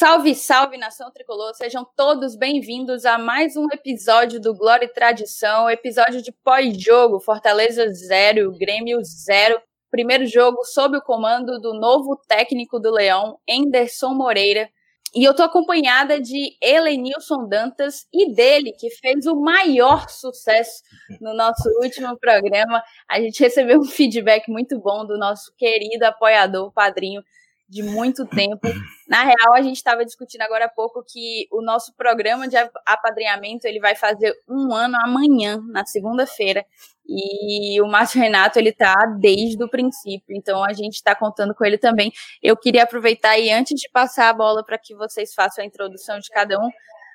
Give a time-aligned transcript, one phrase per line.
[0.00, 5.68] Salve, salve nação tricolor, sejam todos bem-vindos a mais um episódio do Glória e Tradição,
[5.68, 9.60] episódio de pós-jogo, Fortaleza 0, Grêmio 0.
[9.90, 14.70] Primeiro jogo sob o comando do novo técnico do Leão, Enderson Moreira.
[15.14, 20.82] E eu tô acompanhada de Helenilson Dantas e dele, que fez o maior sucesso
[21.20, 22.82] no nosso último programa.
[23.06, 27.22] A gente recebeu um feedback muito bom do nosso querido apoiador, padrinho
[27.70, 28.66] de muito tempo.
[29.08, 33.64] Na real, a gente estava discutindo agora há pouco que o nosso programa de apadrinhamento
[33.64, 36.66] ele vai fazer um ano amanhã, na segunda-feira.
[37.06, 41.64] E o Márcio Renato ele tá desde o princípio, então a gente está contando com
[41.64, 42.12] ele também.
[42.42, 46.18] Eu queria aproveitar e antes de passar a bola para que vocês façam a introdução
[46.18, 46.70] de cada um,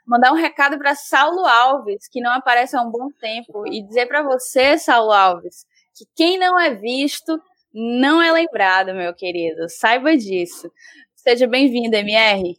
[0.06, 4.06] mandar um recado para Saulo Alves, que não aparece há um bom tempo, e dizer
[4.06, 7.42] para você, Saulo Alves, que quem não é visto
[7.78, 9.68] não é lembrado, meu querido.
[9.68, 10.72] Saiba disso.
[11.14, 12.58] Seja bem-vindo, MR.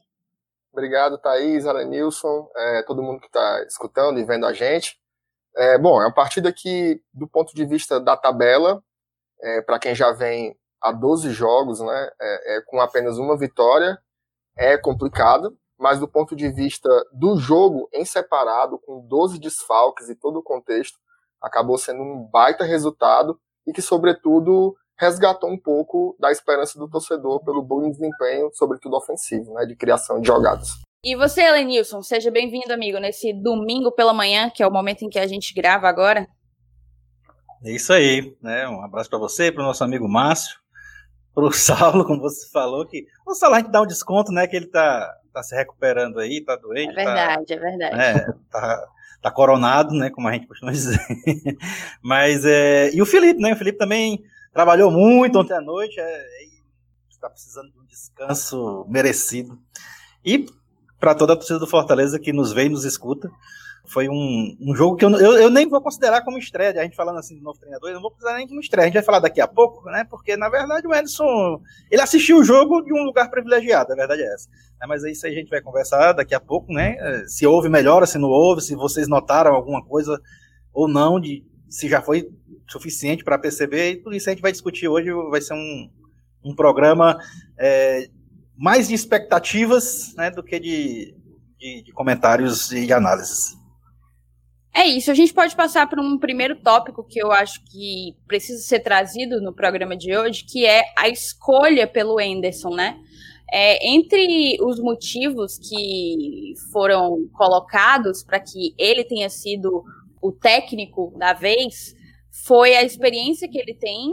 [0.70, 5.00] Obrigado, Thaís, Alanilson, é, todo mundo que está escutando e vendo a gente.
[5.56, 8.84] É, bom, é uma partida que, do ponto de vista da tabela,
[9.40, 13.98] é, para quem já vem a 12 jogos, né, é, é, com apenas uma vitória,
[14.54, 20.14] é complicado, mas do ponto de vista do jogo em separado, com 12 desfalques e
[20.14, 20.98] todo o contexto,
[21.40, 27.44] acabou sendo um baita resultado e que, sobretudo, resgatou um pouco da esperança do torcedor
[27.44, 30.68] pelo bom desempenho, sobretudo ofensivo, né, de criação de jogadas.
[31.04, 35.08] E você, Elenilson, seja bem-vindo, amigo, nesse domingo pela manhã, que é o momento em
[35.08, 36.26] que a gente grava agora.
[37.64, 38.66] É isso aí, né?
[38.68, 40.58] Um abraço para você, para o nosso amigo Márcio,
[41.34, 44.46] para o Saulo, como você falou, que o Saulo a gente dá um desconto, né?
[44.46, 46.90] Que ele tá, tá se recuperando aí, tá doente.
[46.90, 48.00] É verdade, tá, é verdade.
[48.00, 48.88] É, tá,
[49.22, 50.10] tá coronado, né?
[50.10, 50.98] Como a gente costuma dizer.
[52.02, 53.52] Mas é, e o Felipe, né?
[53.52, 54.24] O Felipe também
[54.56, 56.26] trabalhou muito ontem à noite, é,
[57.10, 59.58] está precisando de um descanso merecido.
[60.24, 60.46] E
[60.98, 63.30] para toda a torcida do Fortaleza que nos vê e nos escuta,
[63.84, 66.96] foi um, um jogo que eu, eu, eu, nem vou considerar como estreia, a gente
[66.96, 69.02] falando assim de novo treinador, eu não vou considerar nem como estreia, a gente vai
[69.02, 72.94] falar daqui a pouco, né, porque na verdade o Edson, ele assistiu o jogo de
[72.94, 74.48] um lugar privilegiado, a verdade é essa.
[74.82, 76.96] É, mas é isso aí a gente vai conversar daqui a pouco, né,
[77.28, 80.18] se houve melhora, se não houve, se vocês notaram alguma coisa
[80.72, 82.28] ou não, de se já foi
[82.68, 85.90] suficiente para perceber, e tudo isso a gente vai discutir hoje, vai ser um,
[86.44, 87.18] um programa
[87.58, 88.08] é,
[88.56, 91.14] mais de expectativas né, do que de,
[91.58, 93.56] de, de comentários e análises.
[94.76, 98.62] É isso, a gente pode passar para um primeiro tópico que eu acho que precisa
[98.62, 102.98] ser trazido no programa de hoje, que é a escolha pelo Anderson, né?
[103.50, 109.82] É, entre os motivos que foram colocados para que ele tenha sido
[110.26, 111.94] o técnico da vez,
[112.44, 114.12] foi a experiência que ele tem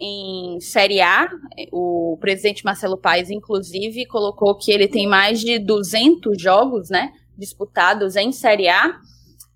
[0.00, 1.28] em Série A.
[1.72, 8.16] O presidente Marcelo Paes, inclusive, colocou que ele tem mais de 200 jogos né, disputados
[8.16, 8.98] em Série A.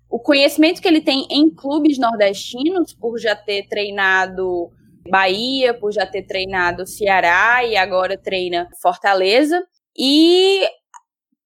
[0.09, 4.71] O conhecimento que ele tem em clubes nordestinos, por já ter treinado
[5.09, 9.63] Bahia, por já ter treinado Ceará e agora treina Fortaleza.
[9.97, 10.65] E,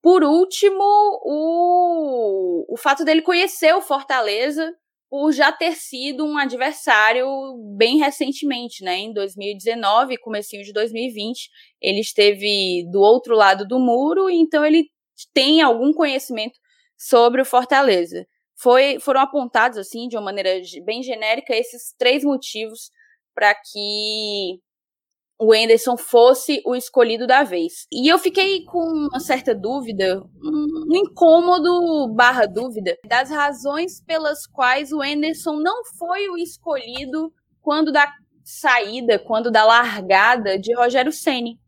[0.03, 0.83] por último,
[1.23, 4.75] o, o fato dele conhecer o Fortaleza
[5.09, 7.25] por já ter sido um adversário
[7.77, 8.97] bem recentemente, né?
[8.97, 11.49] Em 2019, comecinho de 2020,
[11.81, 14.89] ele esteve do outro lado do muro, então ele
[15.33, 16.59] tem algum conhecimento
[16.97, 18.27] sobre o Fortaleza.
[18.57, 22.91] Foi, foram apontados assim de uma maneira bem genérica esses três motivos
[23.33, 24.59] para que
[25.39, 27.85] o Enderson fosse o escolhido da vez.
[27.91, 34.91] E eu fiquei com uma certa dúvida, um incômodo barra dúvida, das razões pelas quais
[34.91, 38.07] o Enderson não foi o escolhido quando da
[38.43, 41.59] saída, quando da largada de Rogério Ceni.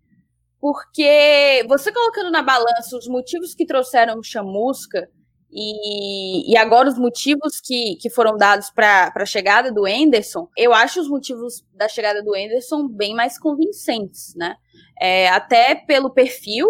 [0.60, 5.10] Porque você colocando na balança os motivos que trouxeram o Chamusca,
[5.58, 10.74] e, e agora os motivos que, que foram dados para a chegada do Enderson, eu
[10.74, 14.56] acho os motivos da chegada do Enderson bem mais convincentes, né?
[15.00, 16.68] É, até pelo perfil,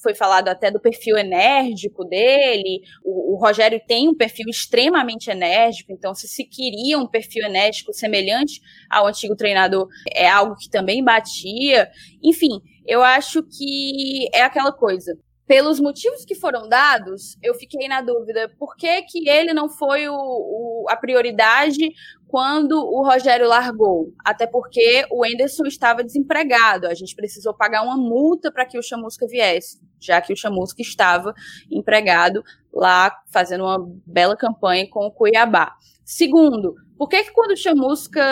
[0.00, 2.82] foi falado até do perfil enérgico dele.
[3.04, 7.92] O, o, Rogério tem um perfil extremamente enérgico, então se se queria um perfil enérgico
[7.92, 11.90] semelhante ao antigo treinador, é algo que também batia.
[12.22, 15.18] Enfim, eu acho que é aquela coisa
[15.52, 20.08] pelos motivos que foram dados, eu fiquei na dúvida por que, que ele não foi
[20.08, 21.90] o, o, a prioridade
[22.26, 24.14] quando o Rogério largou.
[24.24, 26.86] Até porque o Enderson estava desempregado.
[26.86, 30.80] A gente precisou pagar uma multa para que o Chamusca viesse, já que o Chamusca
[30.80, 31.34] estava
[31.70, 35.76] empregado lá, fazendo uma bela campanha com o Cuiabá.
[36.02, 38.22] Segundo, Por que, que quando o Chamusca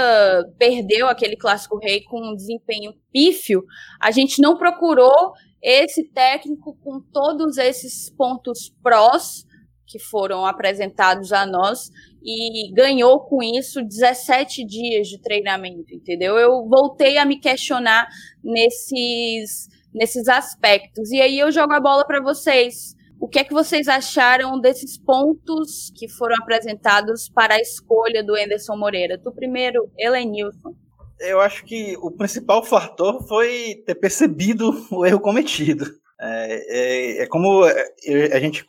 [0.57, 3.65] perdeu aquele clássico rei com um desempenho pífio,
[4.01, 9.45] a gente não procurou esse técnico com todos esses pontos prós
[9.89, 11.91] que foram apresentados a nós
[12.23, 16.39] e ganhou com isso 17 dias de treinamento, entendeu?
[16.39, 18.07] Eu voltei a me questionar
[18.41, 21.11] nesses, nesses aspectos.
[21.11, 22.95] E aí eu jogo a bola para vocês.
[23.21, 28.35] O que é que vocês acharam desses pontos que foram apresentados para a escolha do
[28.35, 29.21] Anderson Moreira?
[29.23, 30.75] Tu primeiro, Helenilson.
[31.21, 35.85] Eu acho que o principal fator foi ter percebido o erro cometido.
[36.19, 38.65] É, é, é como a gente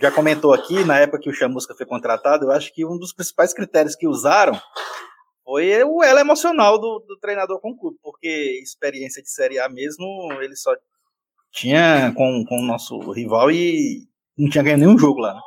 [0.00, 3.12] já comentou aqui, na época que o Chamusca foi contratado, eu acho que um dos
[3.12, 4.58] principais critérios que usaram
[5.44, 9.68] foi o elo emocional do, do treinador com o clube, porque experiência de Série A
[9.68, 10.06] mesmo,
[10.40, 10.72] ele só
[11.50, 14.06] tinha com, com o nosso rival e
[14.36, 15.34] não tinha ganho nenhum jogo lá.
[15.34, 15.40] Né?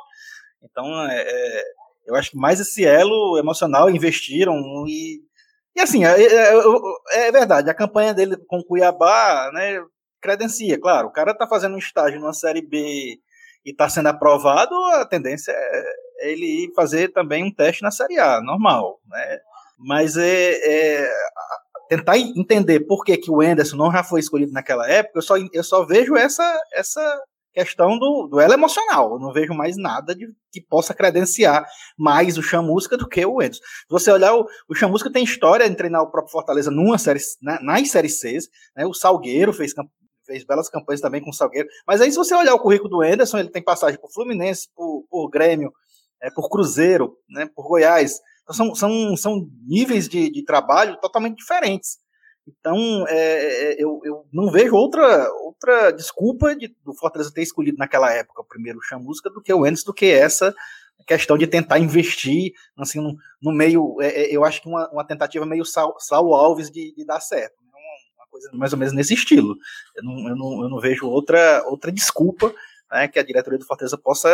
[0.62, 1.64] Então, é, é,
[2.06, 4.56] eu acho que mais esse elo emocional investiram
[4.86, 5.20] e,
[5.76, 6.54] e assim, é, é,
[7.12, 9.82] é, é verdade, a campanha dele com o Cuiabá, né,
[10.20, 13.18] credencia, claro, o cara tá fazendo um estágio numa Série B
[13.64, 18.18] e está sendo aprovado, a tendência é ele ir fazer também um teste na Série
[18.18, 19.38] A, normal, né?
[19.78, 21.10] Mas é, é
[21.88, 25.34] tentar entender por que, que o Enderson não já foi escolhido naquela época, eu só,
[25.36, 27.20] eu só vejo essa, essa
[27.54, 29.12] questão do, do elo emocional.
[29.12, 31.64] Eu não vejo mais nada de, que possa credenciar
[31.96, 33.62] mais o Chamusca do que o Enderson.
[33.62, 37.20] Se você olhar, o, o Chamusca tem história em treinar o próprio Fortaleza numa série,
[37.40, 38.38] na, nas séries C,
[38.76, 38.84] né?
[38.84, 39.72] O Salgueiro fez,
[40.26, 41.68] fez belas campanhas também com o Salgueiro.
[41.86, 45.04] Mas aí, se você olhar o currículo do Anderson, ele tem passagem por Fluminense, por,
[45.08, 45.72] por Grêmio,
[46.20, 48.18] é, por Cruzeiro, né, por Goiás.
[48.44, 51.98] Então, são, são, são níveis de, de trabalho totalmente diferentes.
[52.46, 57.78] Então, é, é, eu, eu não vejo outra, outra desculpa de, do Fortaleza ter escolhido
[57.78, 60.54] naquela época o primeiro Chamusca do que o Enderson, do que essa
[61.06, 63.96] questão de tentar investir assim, no, no meio.
[64.00, 67.64] É, é eu acho que uma, uma tentativa meio Saulo Alves de, de dar certo
[68.34, 69.56] coisa mais ou menos nesse estilo.
[69.94, 72.52] Eu não, eu não, eu não vejo outra, outra desculpa
[72.90, 74.28] né, que a diretoria do Fortaleza possa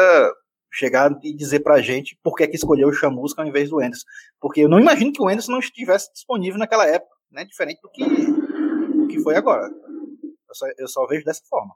[0.71, 4.07] chegar e dizer pra gente por que, que escolheu o Chamusca ao invés do Enderson.
[4.41, 7.45] Porque eu não imagino que o Enderson não estivesse disponível naquela época, né?
[7.45, 9.67] Diferente do que, do que foi agora.
[9.67, 11.75] Eu só, eu só vejo dessa forma.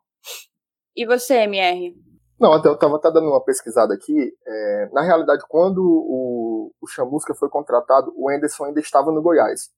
[0.96, 1.94] E você, MR?
[2.38, 4.32] Não, eu estava até dando uma pesquisada aqui.
[4.46, 9.70] É, na realidade, quando o, o Chamusca foi contratado, o Enderson ainda estava no Goiás.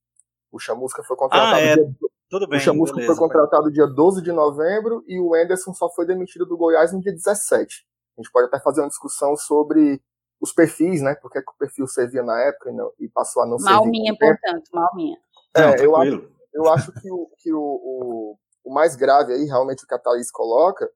[0.50, 1.74] O Chamusca foi contratado ah, é.
[1.74, 1.86] dia,
[2.28, 2.58] tudo bem.
[2.58, 6.46] O Chamusco beleza, foi contratado dia 12 de novembro e o Anderson só foi demitido
[6.46, 7.86] do Goiás no dia 17.
[8.16, 10.02] A gente pode até fazer uma discussão sobre
[10.40, 11.14] os perfis, né?
[11.16, 13.82] Porque é que o perfil servia na época e, não, e passou a não mal
[13.82, 13.90] servir.
[13.90, 15.16] Minha, portanto, mal minha.
[15.56, 19.84] É, eu acho, eu acho que, o, que o, o, o, mais grave aí, realmente,
[19.84, 20.88] o que a Thaís coloca,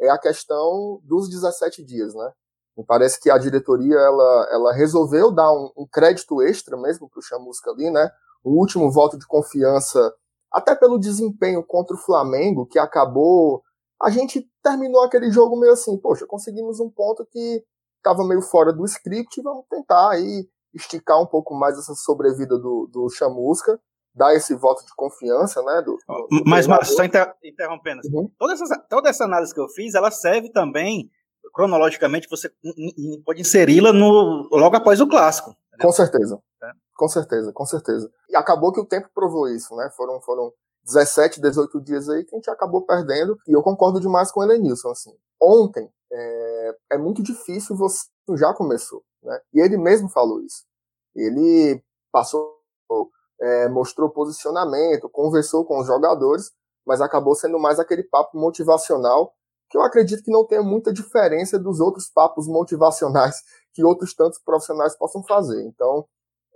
[0.00, 2.32] é a questão dos 17 dias, né?
[2.76, 7.18] Me parece que a diretoria, ela, ela resolveu dar um, um crédito extra mesmo para
[7.18, 8.10] o Chamusca ali, né?
[8.44, 10.14] O último voto de confiança
[10.52, 13.62] até pelo desempenho contra o Flamengo, que acabou.
[14.00, 17.64] A gente terminou aquele jogo meio assim, poxa, conseguimos um ponto que
[17.96, 22.88] estava meio fora do script, vamos tentar aí esticar um pouco mais essa sobrevida do,
[22.92, 23.80] do Chamusca,
[24.14, 25.82] dar esse voto de confiança, né?
[25.82, 28.30] Do, do Mas, Márcio, só inter interrompendo, uhum.
[28.38, 31.10] toda, essa, toda essa análise que eu fiz, ela serve também,
[31.54, 32.50] cronologicamente, você
[33.24, 35.50] pode inseri-la logo após o clássico.
[35.68, 35.86] Entendeu?
[35.86, 36.42] Com certeza.
[36.96, 38.10] Com certeza, com certeza.
[38.30, 39.90] E acabou que o tempo provou isso, né?
[39.94, 40.50] Foram, foram
[40.86, 43.36] 17, 18 dias aí que a gente acabou perdendo.
[43.46, 45.14] E eu concordo demais com o Elenilson, assim.
[45.40, 49.38] Ontem, é, é muito difícil você já começou, né?
[49.52, 50.64] E ele mesmo falou isso.
[51.14, 52.56] Ele passou,
[53.40, 56.52] é, mostrou posicionamento, conversou com os jogadores,
[56.86, 59.34] mas acabou sendo mais aquele papo motivacional
[59.68, 63.42] que eu acredito que não tenha muita diferença dos outros papos motivacionais
[63.74, 65.60] que outros tantos profissionais possam fazer.
[65.64, 66.06] Então,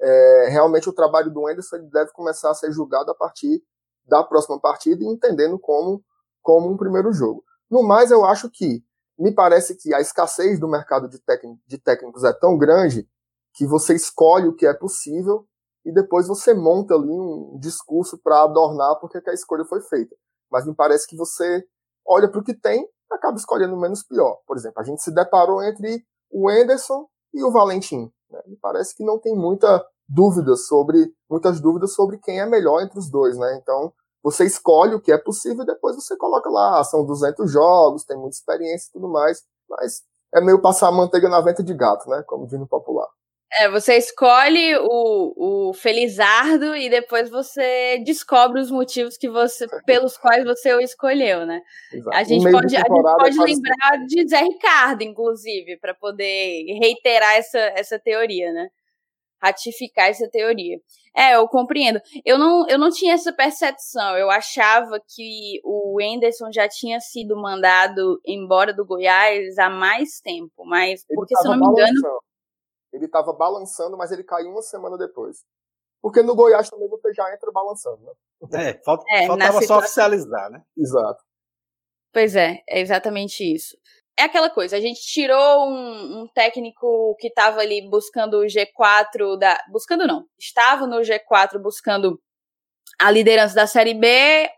[0.01, 3.63] é, realmente o trabalho do Anderson deve começar a ser julgado a partir
[4.11, 6.05] da próxima partida e entendendo como,
[6.43, 7.43] como um primeiro jogo.
[7.71, 8.85] No mais, eu acho que
[9.19, 11.19] me parece que a escassez do mercado de,
[11.67, 13.09] de técnicos é tão grande
[13.55, 15.47] que você escolhe o que é possível
[15.85, 20.15] e depois você monta ali um discurso para adornar porque a escolha foi feita.
[20.51, 21.65] Mas me parece que você
[22.07, 24.41] olha para o que tem e acaba escolhendo o menos pior.
[24.47, 28.11] Por exemplo, a gente se deparou entre o Anderson e o Valentim.
[28.31, 28.41] Né?
[28.47, 32.99] Me parece que não tem muita dúvida sobre, muitas dúvidas sobre quem é melhor entre
[32.99, 33.57] os dois, né?
[33.63, 38.05] Então, você escolhe o que é possível e depois você coloca lá, são 200 jogos,
[38.05, 40.03] tem muita experiência e tudo mais, mas
[40.35, 42.23] é meio passar a manteiga na venta de gato, né?
[42.27, 43.09] Como diz no popular.
[43.59, 50.17] É, você escolhe o, o felizardo e depois você descobre os motivos que você, pelos
[50.17, 51.61] quais você o escolheu, né?
[51.93, 52.17] Exato.
[52.17, 57.59] A gente pode, a gente pode lembrar de Zé Ricardo, inclusive, para poder reiterar essa,
[57.59, 58.69] essa teoria, né?
[59.43, 60.79] Ratificar essa teoria.
[61.17, 62.01] É, eu compreendo.
[62.25, 64.17] Eu não, eu não tinha essa percepção.
[64.17, 70.65] Eu achava que o Enderson já tinha sido mandado embora do Goiás há mais tempo,
[70.65, 72.21] mas Ele porque se eu não me engano, balançando.
[72.93, 75.45] Ele estava balançando, mas ele caiu uma semana depois.
[76.03, 78.13] Porque no Goiás também você já entra balançando, né?
[78.71, 80.63] É, falta, É, faltava só situação- oficializar, né?
[80.77, 81.23] Exato.
[82.13, 83.77] Pois é, é exatamente isso.
[84.21, 89.39] É aquela coisa, a gente tirou um, um técnico que estava ali buscando o G4
[89.39, 89.59] da.
[89.73, 92.21] Buscando não, estava no G4 buscando
[93.01, 94.07] a liderança da Série B,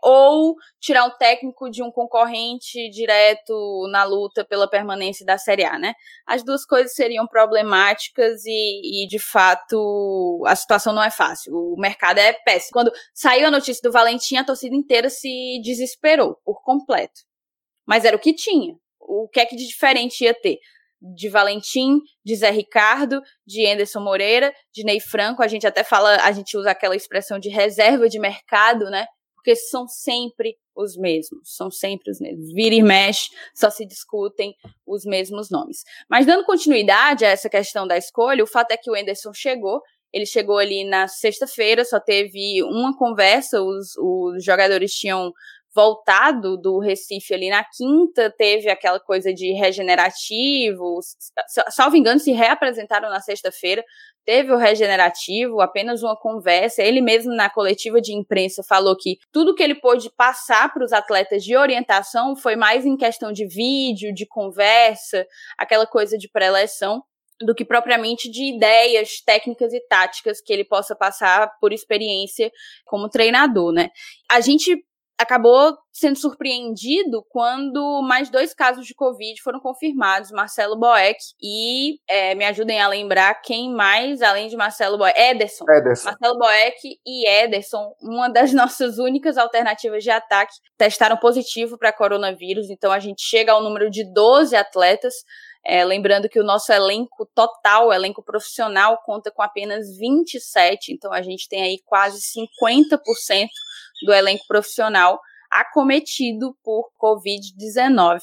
[0.03, 5.79] ou tirar um técnico de um concorrente direto na luta pela permanência da Série A,
[5.79, 5.93] né?
[6.27, 11.53] As duas coisas seriam problemáticas e, e, de fato, a situação não é fácil.
[11.55, 12.73] O mercado é péssimo.
[12.73, 17.21] Quando saiu a notícia do Valentim, a torcida inteira se desesperou por completo.
[17.87, 18.75] Mas era o que tinha.
[19.07, 20.57] O que é que de diferente ia ter?
[21.01, 25.43] De Valentim, de Zé Ricardo, de Anderson Moreira, de Ney Franco.
[25.43, 29.05] A gente até fala, a gente usa aquela expressão de reserva de mercado, né?
[29.35, 31.55] Porque são sempre os mesmos.
[31.55, 32.53] São sempre os mesmos.
[32.53, 34.55] Vira e mexe, só se discutem
[34.85, 35.83] os mesmos nomes.
[36.09, 39.81] Mas dando continuidade a essa questão da escolha, o fato é que o Anderson chegou.
[40.13, 45.33] Ele chegou ali na sexta-feira, só teve uma conversa, os, os jogadores tinham
[45.75, 50.99] voltado do Recife ali na quinta, teve aquela coisa de regenerativo,
[51.69, 53.83] salvo engano, se reapresentaram na sexta-feira,
[54.25, 59.55] teve o regenerativo, apenas uma conversa, ele mesmo na coletiva de imprensa falou que tudo
[59.55, 64.13] que ele pôde passar para os atletas de orientação foi mais em questão de vídeo,
[64.13, 65.25] de conversa,
[65.57, 67.03] aquela coisa de pré-eleção,
[67.41, 72.51] do que propriamente de ideias técnicas e táticas que ele possa passar por experiência
[72.85, 73.89] como treinador, né?
[74.31, 74.77] A gente
[75.19, 82.33] acabou sendo surpreendido quando mais dois casos de Covid foram confirmados, Marcelo Boeck e, é,
[82.35, 85.65] me ajudem a lembrar, quem mais, além de Marcelo Boeck, Ederson.
[85.69, 86.09] Ederson.
[86.09, 92.69] Marcelo Boeck e Ederson, uma das nossas únicas alternativas de ataque, testaram positivo para coronavírus,
[92.69, 95.13] então a gente chega ao número de 12 atletas,
[95.65, 101.21] é, lembrando que o nosso elenco total, elenco profissional, conta com apenas 27, então a
[101.21, 103.47] gente tem aí quase 50%
[104.05, 108.19] do elenco profissional acometido por Covid-19.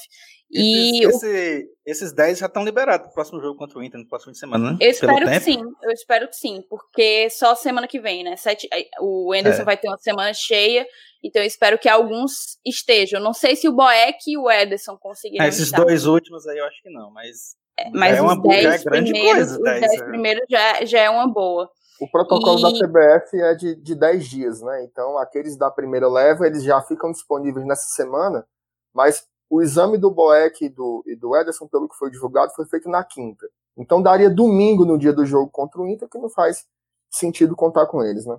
[0.52, 4.00] E Esse, esse, esses 10 já estão liberados para o próximo jogo contra o Inter
[4.00, 4.78] no próximo semana, né?
[4.80, 8.36] eu espero que sim, eu espero que sim, porque só semana que vem, né?
[8.36, 8.68] Sete,
[9.00, 9.64] o Anderson É.
[9.64, 10.84] vai ter uma semana cheia,
[11.22, 13.20] então eu espero que alguns estejam.
[13.20, 15.84] Não sei se o Boeck e o Ederson conseguirão É, esses estar.
[15.84, 17.54] dois últimos aí eu acho que não, mas
[17.92, 20.04] Mas é uma os boa- já é 10 grande primeiros, coisa, os 10, 10 é.
[20.04, 21.70] primeiros já, já é uma boa.
[22.00, 24.82] O protocolo E- da CBF é de, de 10 dias, né?
[24.84, 28.44] Então, aqueles da primeira leva, eles já ficam disponíveis nessa semana,
[28.92, 32.64] mas o exame do Boeck e do, e do Ederson, pelo que foi divulgado, foi
[32.66, 33.48] feito na quinta.
[33.76, 36.64] Então, daria domingo no dia do jogo contra o Inter, que não faz
[37.10, 38.38] sentido contar com eles, né?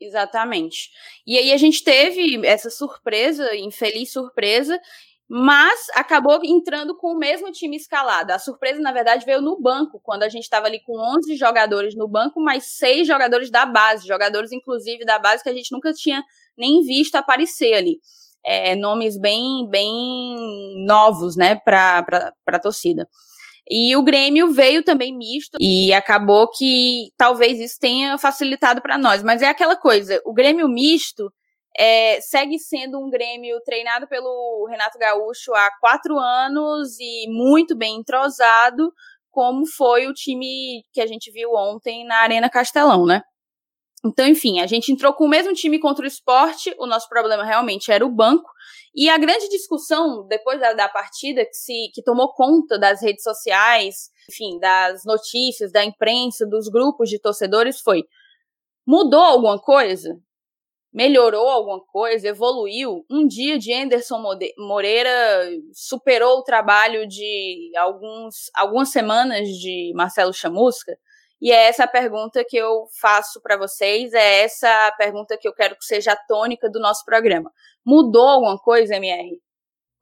[0.00, 0.90] Exatamente.
[1.26, 4.80] E aí a gente teve essa surpresa, infeliz surpresa,
[5.28, 8.32] mas acabou entrando com o mesmo time escalado.
[8.32, 11.96] A surpresa, na verdade, veio no banco, quando a gente estava ali com 11 jogadores
[11.96, 15.92] no banco, mais seis jogadores da base, jogadores inclusive da base que a gente nunca
[15.92, 16.22] tinha
[16.56, 17.98] nem visto aparecer ali.
[18.50, 23.06] É, nomes bem, bem novos, né, para a torcida.
[23.70, 29.22] E o Grêmio veio também misto e acabou que talvez isso tenha facilitado para nós.
[29.22, 31.30] Mas é aquela coisa, o Grêmio misto
[31.78, 37.96] é, segue sendo um Grêmio treinado pelo Renato Gaúcho há quatro anos e muito bem
[37.96, 38.90] entrosado,
[39.30, 43.22] como foi o time que a gente viu ontem na Arena Castelão, né?
[44.08, 47.44] Então, enfim, a gente entrou com o mesmo time contra o esporte, o nosso problema
[47.44, 48.48] realmente era o banco,
[48.94, 53.22] e a grande discussão depois da, da partida que, se, que tomou conta das redes
[53.22, 58.04] sociais, enfim, das notícias, da imprensa, dos grupos de torcedores foi:
[58.86, 60.18] mudou alguma coisa?
[60.90, 62.28] Melhorou alguma coisa?
[62.28, 63.04] Evoluiu?
[63.10, 64.22] Um dia de Anderson
[64.56, 65.10] Moreira
[65.74, 70.96] superou o trabalho de alguns, algumas semanas de Marcelo Chamusca?
[71.40, 75.46] E é essa a pergunta que eu faço para vocês, é essa a pergunta que
[75.46, 77.50] eu quero que seja a tônica do nosso programa.
[77.86, 79.40] Mudou alguma coisa, MR?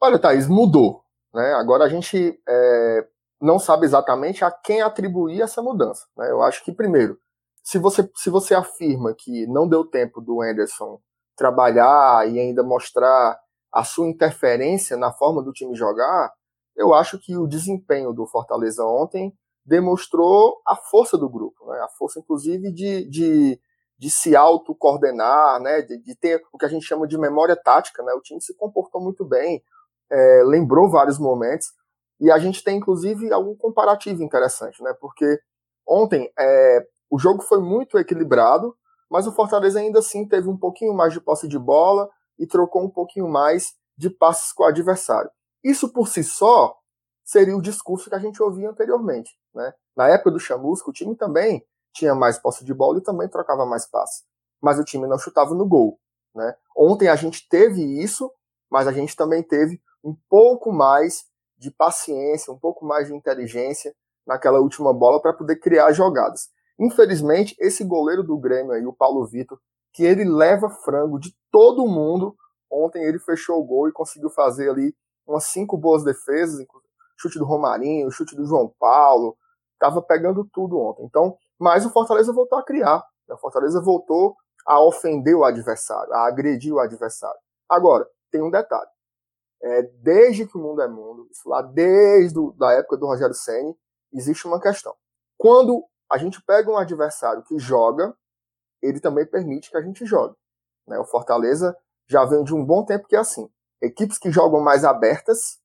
[0.00, 1.02] Olha, Thaís, mudou.
[1.34, 1.52] Né?
[1.54, 3.06] Agora a gente é,
[3.40, 6.06] não sabe exatamente a quem atribuir essa mudança.
[6.16, 6.30] Né?
[6.30, 7.18] Eu acho que, primeiro,
[7.62, 10.98] se você, se você afirma que não deu tempo do Anderson
[11.36, 13.38] trabalhar e ainda mostrar
[13.70, 16.32] a sua interferência na forma do time jogar,
[16.74, 19.36] eu acho que o desempenho do Fortaleza ontem
[19.66, 21.80] demonstrou a força do grupo, né?
[21.80, 23.60] a força, inclusive, de, de,
[23.98, 25.82] de se autocoordenar, né?
[25.82, 28.02] De, de, ter o que a gente chama de memória tática.
[28.04, 28.12] Né?
[28.12, 29.60] O time se comportou muito bem,
[30.10, 31.66] é, lembrou vários momentos,
[32.20, 34.94] e a gente tem, inclusive, algum comparativo interessante, né?
[35.00, 35.38] porque
[35.86, 38.74] ontem é, o jogo foi muito equilibrado,
[39.10, 42.08] mas o Fortaleza ainda assim teve um pouquinho mais de posse de bola
[42.38, 45.30] e trocou um pouquinho mais de passes com o adversário.
[45.62, 46.76] Isso por si só
[47.26, 49.36] seria o discurso que a gente ouvia anteriormente.
[49.52, 49.74] Né?
[49.96, 53.66] Na época do Chamusco, o time também tinha mais posse de bola e também trocava
[53.66, 54.24] mais passes.
[54.62, 55.98] Mas o time não chutava no gol.
[56.34, 56.54] Né?
[56.76, 58.30] Ontem a gente teve isso,
[58.70, 61.24] mas a gente também teve um pouco mais
[61.58, 63.92] de paciência, um pouco mais de inteligência
[64.24, 66.48] naquela última bola para poder criar jogadas.
[66.78, 69.58] Infelizmente, esse goleiro do Grêmio aí, o Paulo Vitor,
[69.92, 72.36] que ele leva frango de todo mundo,
[72.70, 74.94] ontem ele fechou o gol e conseguiu fazer ali
[75.26, 76.60] umas cinco boas defesas,
[77.16, 79.36] chute do Romarinho, chute do João Paulo,
[79.74, 81.04] estava pegando tudo ontem.
[81.04, 83.34] Então, mas o Fortaleza voltou a criar, né?
[83.34, 87.38] o Fortaleza voltou a ofender o adversário, a agredir o adversário.
[87.68, 88.90] Agora, tem um detalhe.
[89.62, 93.76] É, desde que o mundo é mundo, isso lá desde a época do Rogério Ceni,
[94.12, 94.94] existe uma questão.
[95.38, 98.14] Quando a gente pega um adversário que joga,
[98.82, 100.36] ele também permite que a gente jogue.
[100.86, 100.98] Né?
[100.98, 101.76] O Fortaleza
[102.08, 103.50] já vem de um bom tempo que é assim.
[103.82, 105.58] Equipes que jogam mais abertas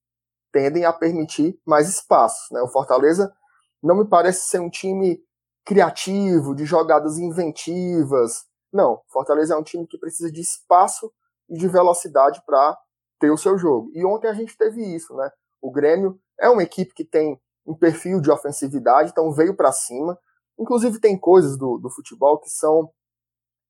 [0.51, 2.49] tendem a permitir mais espaços.
[2.51, 2.61] Né?
[2.61, 3.33] O Fortaleza
[3.81, 5.19] não me parece ser um time
[5.65, 8.45] criativo, de jogadas inventivas.
[8.71, 11.11] Não, Fortaleza é um time que precisa de espaço
[11.49, 12.77] e de velocidade para
[13.19, 13.91] ter o seu jogo.
[13.93, 15.29] E ontem a gente teve isso, né?
[15.61, 20.17] O Grêmio é uma equipe que tem um perfil de ofensividade, então veio para cima.
[20.57, 22.91] Inclusive tem coisas do, do futebol que são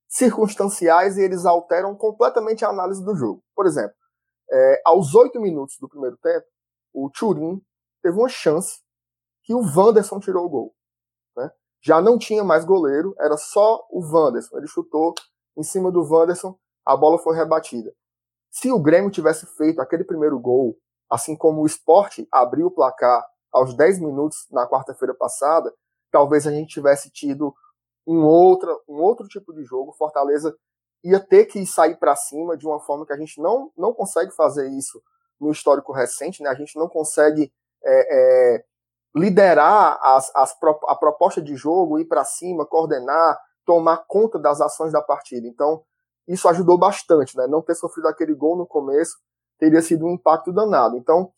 [0.08, 3.44] circunstanciais e eles alteram completamente a análise do jogo.
[3.56, 3.96] Por exemplo,
[4.52, 6.46] é, aos oito minutos do primeiro tempo,
[6.94, 7.62] o Turin
[8.02, 8.82] teve uma chance
[9.44, 10.76] que o Wanderson tirou o gol.
[11.36, 11.50] Né?
[11.82, 14.58] Já não tinha mais goleiro, era só o Wanderson.
[14.58, 15.14] Ele chutou
[15.58, 17.94] em cima do Wanderson, a bola foi rebatida.
[18.50, 20.78] Se o Grêmio tivesse feito aquele primeiro gol,
[21.10, 25.74] assim como o Sport abriu o placar aos 10 minutos na quarta-feira passada,
[26.12, 27.54] talvez a gente tivesse tido
[28.06, 29.94] um outro, um outro tipo de jogo.
[29.94, 30.56] Fortaleza
[31.04, 34.32] ia ter que sair para cima de uma forma que a gente não, não consegue
[34.32, 35.02] fazer isso
[35.42, 36.50] no histórico recente, né?
[36.50, 37.52] A gente não consegue
[37.84, 38.64] é, é,
[39.16, 40.56] liderar as, as,
[40.88, 45.48] a proposta de jogo, ir para cima, coordenar, tomar conta das ações da partida.
[45.48, 45.84] Então,
[46.28, 47.48] isso ajudou bastante, né?
[47.48, 49.18] Não ter sofrido aquele gol no começo
[49.58, 50.98] teria sido um impacto danado.
[50.98, 51.32] Então,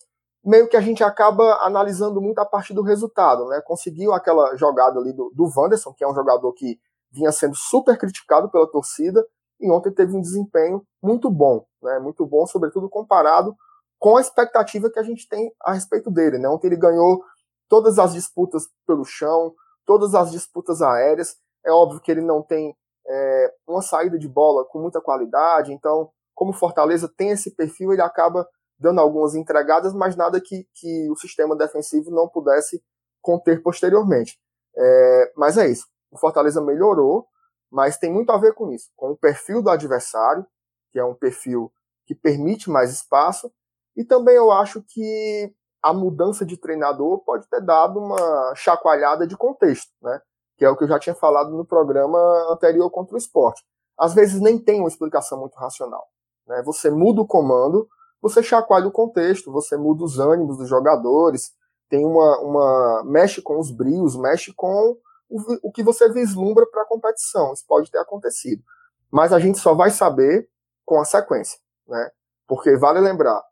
[0.43, 3.61] meio que a gente acaba analisando muito a parte do resultado, né?
[3.65, 6.77] Conseguiu aquela jogada ali do, do Wanderson, que é um jogador que
[7.11, 9.25] vinha sendo super criticado pela torcida,
[9.59, 11.99] e ontem teve um desempenho muito bom, né?
[11.99, 13.55] Muito bom, sobretudo comparado
[14.03, 16.49] com a expectativa que a gente tem a respeito dele, né?
[16.49, 17.23] Ontem ele ganhou
[17.69, 21.37] todas as disputas pelo chão, todas as disputas aéreas.
[21.65, 22.75] É óbvio que ele não tem
[23.07, 28.01] é, uma saída de bola com muita qualidade, então, como Fortaleza tem esse perfil, ele
[28.01, 28.45] acaba
[28.77, 32.83] dando algumas entregadas, mas nada que, que o sistema defensivo não pudesse
[33.21, 34.37] conter posteriormente.
[34.75, 35.87] É, mas é isso.
[36.11, 37.25] O Fortaleza melhorou,
[37.71, 40.45] mas tem muito a ver com isso, com o perfil do adversário,
[40.91, 41.71] que é um perfil
[42.05, 43.49] que permite mais espaço,
[43.95, 49.35] e também eu acho que a mudança de treinador pode ter dado uma chacoalhada de
[49.35, 50.21] contexto, né?
[50.57, 52.17] Que é o que eu já tinha falado no programa
[52.51, 53.63] anterior contra o esporte.
[53.97, 56.07] Às vezes nem tem uma explicação muito racional.
[56.47, 56.61] Né?
[56.63, 57.87] Você muda o comando,
[58.21, 61.51] você chacoalha o contexto, você muda os ânimos dos jogadores,
[61.89, 64.97] tem uma, uma mexe com os brios, mexe com
[65.29, 67.53] o, o que você vislumbra para a competição.
[67.53, 68.63] Isso pode ter acontecido.
[69.11, 70.49] Mas a gente só vai saber
[70.85, 72.09] com a sequência, né?
[72.47, 73.43] Porque vale lembrar,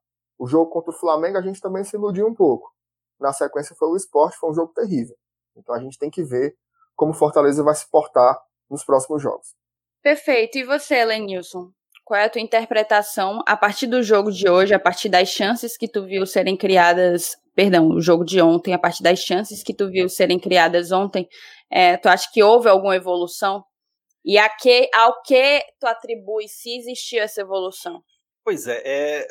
[0.42, 2.74] o jogo contra o Flamengo a gente também se iludiu um pouco.
[3.20, 5.16] Na sequência foi o esporte, foi um jogo terrível.
[5.56, 6.56] Então a gente tem que ver
[6.96, 9.54] como o Fortaleza vai se portar nos próximos jogos.
[10.02, 10.58] Perfeito.
[10.58, 11.70] E você, Lenilson?
[12.04, 15.78] Qual é a tua interpretação a partir do jogo de hoje, a partir das chances
[15.78, 19.76] que tu viu serem criadas, perdão, o jogo de ontem, a partir das chances que
[19.76, 21.30] tu viu serem criadas ontem,
[21.70, 23.64] é, tu acha que houve alguma evolução?
[24.26, 28.02] E a que, ao que tu atribui se existiu essa evolução?
[28.44, 29.28] Pois é, é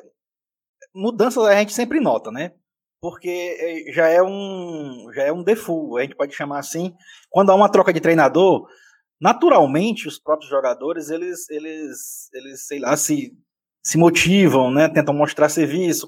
[0.95, 2.53] mudanças a gente sempre nota, né?
[3.01, 6.95] Porque é, já é um já é um default, a gente pode chamar assim.
[7.29, 8.67] Quando há uma troca de treinador,
[9.21, 13.33] naturalmente os próprios jogadores eles eles eles sei lá se
[13.83, 16.07] se motivam, né, tentam mostrar serviço,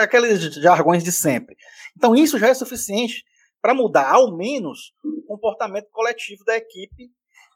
[0.00, 1.54] aqueles jargões de sempre.
[1.94, 3.22] Então isso já é suficiente
[3.60, 7.10] para mudar ao menos o comportamento coletivo da equipe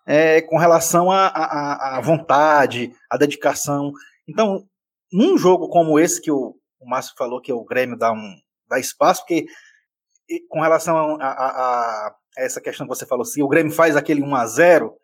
[0.06, 3.92] é, com relação à vontade, à dedicação.
[4.28, 4.64] Então,
[5.12, 8.34] num jogo como esse que o, o Márcio falou que o Grêmio dá um
[8.68, 9.46] dá espaço, porque
[10.48, 14.22] com relação a, a, a, essa questão que você falou, se o Grêmio faz aquele
[14.22, 14.96] 1 a 0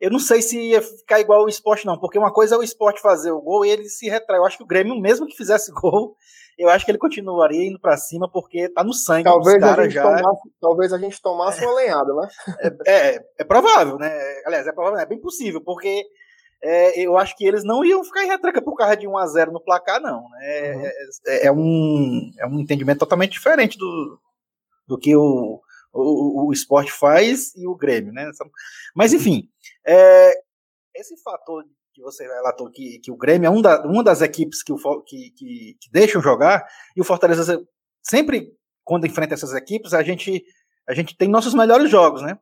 [0.00, 2.62] eu não sei se ia ficar igual o esporte, não, porque uma coisa é o
[2.62, 4.38] esporte fazer o gol e ele se retrai.
[4.38, 6.16] Eu acho que o Grêmio, mesmo que fizesse gol,
[6.58, 9.92] eu acho que ele continuaria indo para cima porque tá no sangue talvez a gente
[9.92, 10.02] já.
[10.02, 12.28] Tomasse, talvez a gente tomasse uma lenhada, né?
[12.86, 14.10] É, é, é, provável, né?
[14.46, 16.02] Aliás, é provável, é bem possível, porque
[16.62, 19.26] é, eu acho que eles não iam ficar em retranca por causa de 1 a
[19.26, 20.28] 0 no placar, não.
[20.30, 20.74] Né?
[20.74, 20.86] Uhum.
[21.26, 24.20] É, é, um, é um entendimento totalmente diferente do,
[24.86, 25.60] do que o,
[25.92, 28.30] o, o esporte faz e o Grêmio, né?
[28.94, 29.48] Mas, enfim,
[29.86, 30.32] é,
[30.94, 34.62] esse fator que você relatou que, que o Grêmio é um da, uma das equipes
[34.62, 37.62] que, o, que, que, que deixam jogar, e o Fortaleza
[38.02, 38.52] sempre,
[38.84, 40.44] quando enfrenta essas equipes, a gente,
[40.88, 42.38] a gente tem nossos melhores jogos, né?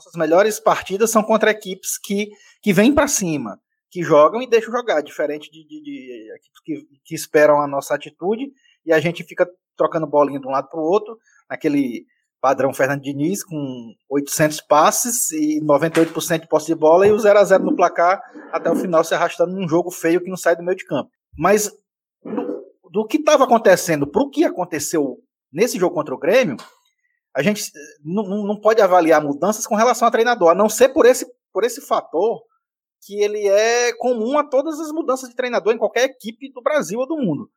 [0.00, 2.30] As nossas melhores partidas são contra equipes que,
[2.62, 3.60] que vêm para cima,
[3.90, 7.94] que jogam e deixam jogar, diferente de, de, de equipes que, que esperam a nossa
[7.94, 8.50] atitude
[8.86, 11.18] e a gente fica trocando bolinha de um lado para o outro,
[11.50, 12.06] naquele
[12.40, 17.38] padrão Fernando Diniz, com 800 passes e 98% de posse de bola e o 0
[17.38, 20.56] a 0 no placar até o final se arrastando num jogo feio que não sai
[20.56, 21.10] do meio de campo.
[21.36, 21.70] Mas
[22.24, 25.18] do, do que estava acontecendo para o que aconteceu
[25.52, 26.56] nesse jogo contra o Grêmio,
[27.34, 27.70] a gente
[28.04, 31.64] não, não pode avaliar mudanças com relação ao treinador, a não ser por esse, por
[31.64, 32.42] esse fator
[33.02, 36.98] que ele é comum a todas as mudanças de treinador em qualquer equipe do Brasil
[36.98, 37.50] ou do mundo.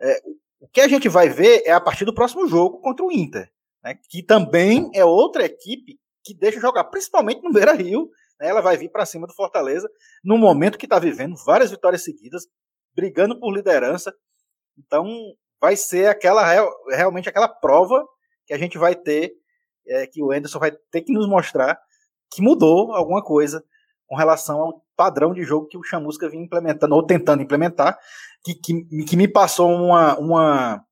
[0.00, 0.20] É,
[0.60, 3.50] o que a gente vai ver é a partir do próximo jogo contra o Inter
[3.82, 8.10] né, que também é outra equipe que deixa jogar, principalmente no Beira Rio.
[8.38, 9.88] Né, ela vai vir para cima do Fortaleza
[10.22, 12.46] no momento que está vivendo várias vitórias seguidas,
[12.94, 14.12] brigando por liderança.
[14.78, 15.06] Então,
[15.60, 16.44] vai ser aquela
[16.88, 18.06] realmente aquela prova
[18.50, 19.32] que a gente vai ter,
[19.86, 21.78] é, que o Anderson vai ter que nos mostrar
[22.32, 23.64] que mudou alguma coisa
[24.06, 27.98] com relação ao padrão de jogo que o Chamusca vinha implementando, ou tentando implementar,
[28.44, 30.84] que, que, que me passou uma, uma,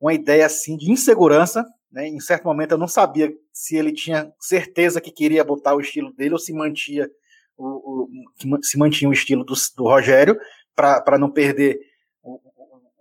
[0.00, 2.06] uma ideia assim de insegurança né?
[2.06, 6.12] Em certo momento eu não sabia se ele tinha certeza que queria botar o estilo
[6.12, 7.08] dele ou se mantinha
[7.56, 10.38] o, o se mantinha o estilo do, do Rogério
[10.74, 11.78] para não perder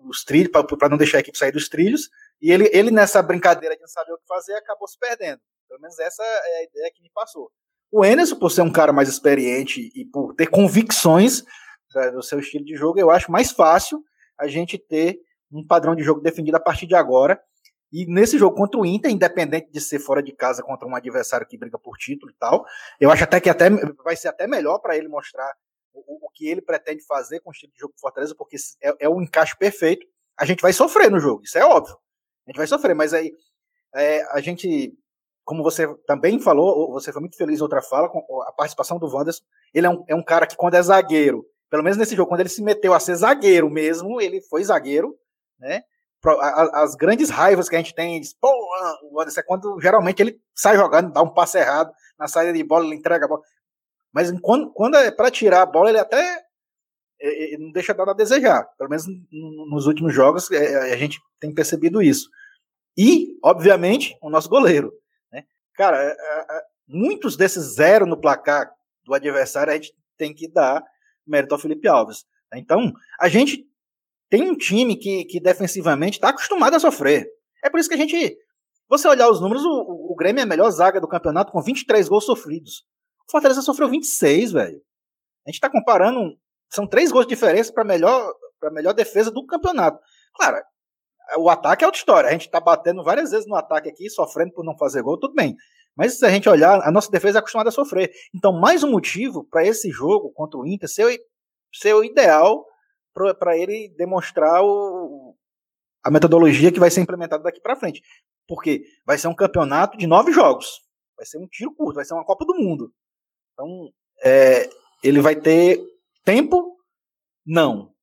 [0.10, 2.10] os trilhos, para não deixar a equipe sair dos trilhos.
[2.42, 5.40] E ele, ele, nessa brincadeira de não saber o que fazer, acabou se perdendo.
[5.68, 7.52] Pelo menos essa é a ideia que me passou.
[7.92, 11.44] O Enes, por ser um cara mais experiente e por ter convicções
[12.14, 14.04] do seu estilo de jogo, eu acho mais fácil
[14.38, 15.20] a gente ter
[15.52, 17.42] um padrão de jogo definido a partir de agora
[17.92, 21.48] e nesse jogo contra o Inter, independente de ser fora de casa contra um adversário
[21.48, 22.64] que briga por título e tal,
[23.00, 23.70] eu acho até que até
[24.04, 25.52] vai ser até melhor para ele mostrar
[25.92, 28.94] o, o, que ele pretende fazer com o estilo de jogo do Fortaleza, porque é,
[29.00, 30.06] é o encaixe perfeito.
[30.40, 31.98] A gente vai sofrer no jogo, isso é óbvio.
[32.50, 33.32] A gente vai sofrer, mas aí
[33.96, 34.92] é, a gente,
[35.46, 39.08] como você também falou, você foi muito feliz em outra fala, com a participação do
[39.08, 39.44] Wanderson.
[39.72, 42.40] Ele é um, é um cara que, quando é zagueiro, pelo menos nesse jogo, quando
[42.40, 45.16] ele se meteu a ser zagueiro mesmo, ele foi zagueiro,
[45.60, 45.84] né?
[46.74, 48.50] as grandes raivas que a gente tem, diz, pô,
[49.04, 52.64] o Anderson é quando geralmente ele sai jogando, dá um passe errado, na saída de
[52.64, 53.42] bola ele entrega a bola.
[54.12, 56.44] Mas quando, quando é para tirar a bola, ele até
[57.20, 58.64] ele não deixa nada a desejar.
[58.78, 62.30] Pelo menos nos últimos jogos é, a gente tem percebido isso.
[62.98, 64.92] E, obviamente, o nosso goleiro.
[65.32, 65.44] Né?
[65.76, 68.70] Cara, é, é, muitos desses zero no placar
[69.06, 70.84] do adversário a gente tem que dar
[71.26, 72.26] mérito ao Felipe Alves.
[72.54, 73.66] Então, a gente
[74.30, 77.28] tem um time que, que defensivamente está acostumado a sofrer.
[77.64, 78.38] É por isso que a gente.
[78.88, 82.08] Você olhar os números, o, o Grêmio é a melhor zaga do campeonato com 23
[82.08, 82.84] gols sofridos.
[83.28, 84.82] O Fortaleza sofreu 26, velho.
[85.46, 86.38] A gente está comparando.
[86.70, 90.00] São três gols de diferença para melhor, a melhor defesa do campeonato.
[90.36, 90.58] Claro,
[91.38, 92.30] o ataque é outra história.
[92.30, 95.34] A gente está batendo várias vezes no ataque aqui, sofrendo por não fazer gol, tudo
[95.34, 95.56] bem.
[95.96, 98.12] Mas se a gente olhar, a nossa defesa é acostumada a sofrer.
[98.34, 101.20] Então, mais um motivo para esse jogo contra o Inter ser,
[101.74, 102.66] ser o ideal
[103.14, 105.36] para ele demonstrar o,
[106.04, 108.02] a metodologia que vai ser implementada daqui para frente.
[108.48, 110.80] Porque vai ser um campeonato de nove jogos.
[111.18, 112.94] Vai ser um tiro curto, vai ser uma Copa do Mundo.
[113.54, 113.92] Então,
[114.24, 114.70] é,
[115.04, 115.84] ele vai ter
[116.24, 116.78] tempo?
[117.46, 117.94] Não.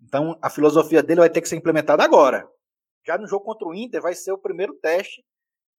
[0.00, 2.48] Então, a filosofia dele vai ter que ser implementada agora.
[3.06, 5.24] Já no jogo contra o Inter, vai ser o primeiro teste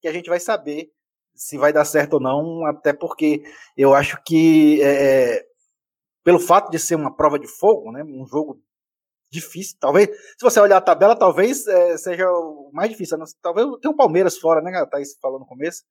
[0.01, 0.91] que a gente vai saber
[1.35, 3.43] se vai dar certo ou não, até porque
[3.77, 5.45] eu acho que, é, é
[6.23, 8.61] pelo fato de ser uma prova de fogo, né, um jogo
[9.31, 9.77] difícil.
[9.79, 13.17] Talvez, se você olhar a tabela, talvez é, seja o mais difícil.
[13.41, 15.83] Talvez tem o Palmeiras fora, né, Thaís falou no começo.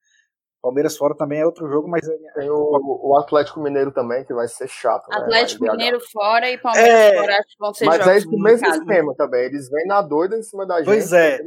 [0.62, 2.06] Palmeiras fora também é outro jogo, mas.
[2.06, 5.08] É, tem o, o Atlético Mineiro também, que vai ser chato.
[5.08, 5.72] Né, Atlético né?
[5.72, 9.14] Mineiro fora e Palmeiras é, fora, acho que vão ser Mas é esse mesmo esquema
[9.16, 9.46] também.
[9.46, 10.86] Eles vêm na doida em cima da gente.
[10.86, 11.36] Pois é.
[11.36, 11.42] É?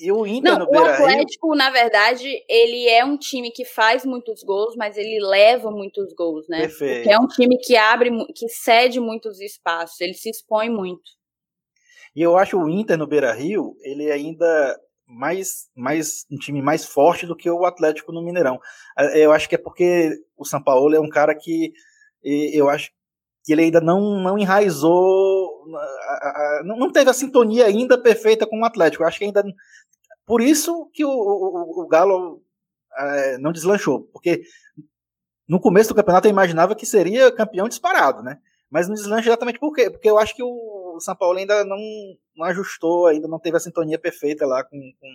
[0.00, 3.64] E o Inter Não, no Beira o Atlético, na verdade, ele é um time que
[3.64, 6.60] faz muitos gols, mas ele leva muitos gols, né?
[6.60, 6.94] Perfeito.
[6.98, 11.18] Porque é um time que abre, que cede muitos espaços, ele se expõe muito.
[12.14, 16.84] E eu acho o Inter no Beira Rio, ele ainda mais, mais um time mais
[16.84, 18.60] forte do que o Atlético no Mineirão.
[18.96, 21.72] É, eu acho que é porque o São Paulo é um cara que
[22.22, 22.90] eu acho
[23.44, 25.64] que ele ainda não, não enraizou,
[26.64, 29.02] não teve a sintonia ainda perfeita com o Atlético.
[29.02, 29.42] Eu acho que ainda
[30.26, 32.42] por isso que o, o, o Galo
[32.98, 34.42] é, não deslanchou, porque
[35.48, 38.38] no começo do campeonato eu imaginava que seria campeão disparado, né?
[38.70, 39.90] Mas não deslancha exatamente por quê?
[39.90, 41.78] Porque eu acho que o São Paulo ainda não,
[42.36, 45.08] não ajustou, ainda não teve a sintonia perfeita lá com, com,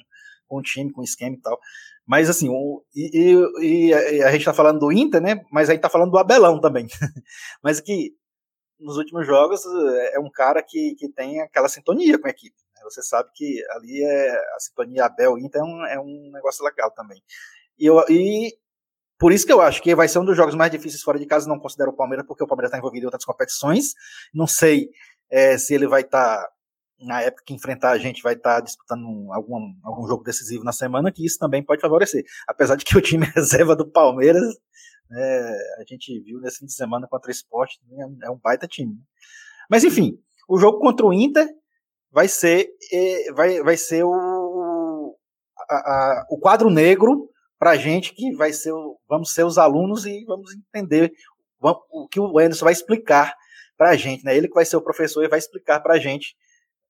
[0.48, 1.60] com o time, com o esquema e tal.
[2.06, 5.42] Mas assim, o, e, e, a gente tá falando do Inter, né?
[5.52, 6.88] Mas a gente tá falando do Abelão também.
[7.63, 8.16] Mas que
[8.80, 9.62] nos últimos jogos
[10.13, 12.56] é um cara que, que tem aquela sintonia com a equipe.
[12.76, 12.82] Né?
[12.84, 17.22] Você sabe que ali é a sintonia Abel-Inter é um, é um negócio legal também.
[17.80, 18.54] E, eu, e
[19.17, 21.26] por isso que eu acho que vai ser um dos jogos mais difíceis fora de
[21.26, 21.47] casa.
[21.47, 23.93] Não considero o Palmeiras, porque o Palmeiras está envolvido em outras competições.
[24.34, 24.89] Não sei
[25.30, 26.49] é, se ele vai estar, tá,
[26.99, 30.71] na época que enfrentar a gente, vai estar tá disputando algum, algum jogo decisivo na
[30.71, 32.23] semana, que isso também pode favorecer.
[32.47, 34.43] Apesar de que o time reserva do Palmeiras,
[35.12, 38.67] é, a gente viu nesse fim de semana contra o Esporte, é, é um baita
[38.67, 38.93] time.
[38.93, 39.02] Né?
[39.69, 41.47] Mas enfim, o jogo contra o Inter
[42.12, 45.17] vai ser, é, vai, vai ser o,
[45.69, 47.30] a, a, o quadro negro
[47.63, 48.73] para a gente que vai ser,
[49.08, 51.13] vamos ser os alunos e vamos entender
[51.62, 53.34] o que o Anderson vai explicar
[53.78, 54.36] para a gente, né?
[54.36, 56.36] Ele que vai ser o professor e vai explicar para a gente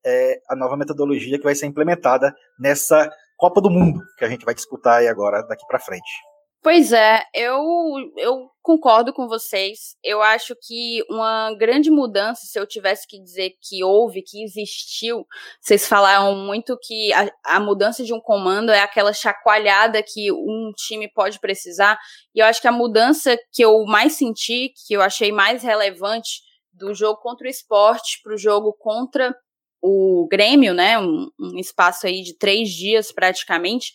[0.04, 3.08] é, a nova metodologia que vai ser implementada nessa
[3.38, 6.10] Copa do Mundo que a gente vai disputar aí agora daqui para frente.
[6.64, 7.62] Pois é, eu,
[8.18, 9.98] eu concordo com vocês.
[10.02, 15.28] Eu acho que uma grande mudança, se eu tivesse que dizer que houve, que existiu,
[15.60, 20.72] vocês falaram muito que a, a mudança de um comando é aquela chacoalhada que um
[20.74, 22.00] time pode precisar.
[22.34, 26.40] E eu acho que a mudança que eu mais senti, que eu achei mais relevante
[26.72, 29.36] do jogo contra o esporte para o jogo contra
[29.82, 30.98] o Grêmio, né?
[30.98, 33.92] Um, um espaço aí de três dias praticamente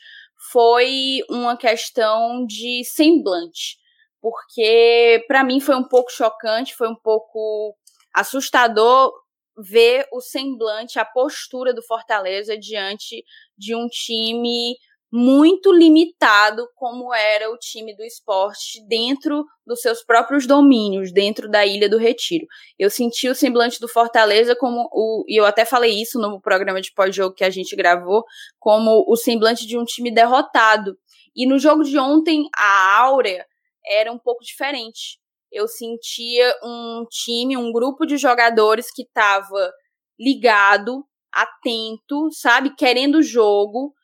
[0.50, 3.76] foi uma questão de semblante,
[4.20, 7.76] porque para mim foi um pouco chocante, foi um pouco
[8.14, 9.12] assustador
[9.56, 13.24] ver o semblante, a postura do Fortaleza diante
[13.56, 14.76] de um time
[15.10, 21.64] muito limitado como era o time do esporte dentro dos seus próprios domínios, dentro da
[21.64, 22.46] Ilha do Retiro.
[22.78, 26.80] Eu senti o semblante do Fortaleza como o, e eu até falei isso no programa
[26.80, 28.22] de pós-jogo que a gente gravou,
[28.58, 30.98] como o semblante de um time derrotado.
[31.34, 33.46] E no jogo de ontem, a áurea
[33.86, 35.18] era um pouco diferente.
[35.50, 39.72] Eu sentia um time, um grupo de jogadores que estava
[40.20, 43.94] ligado, atento, sabe, querendo o jogo,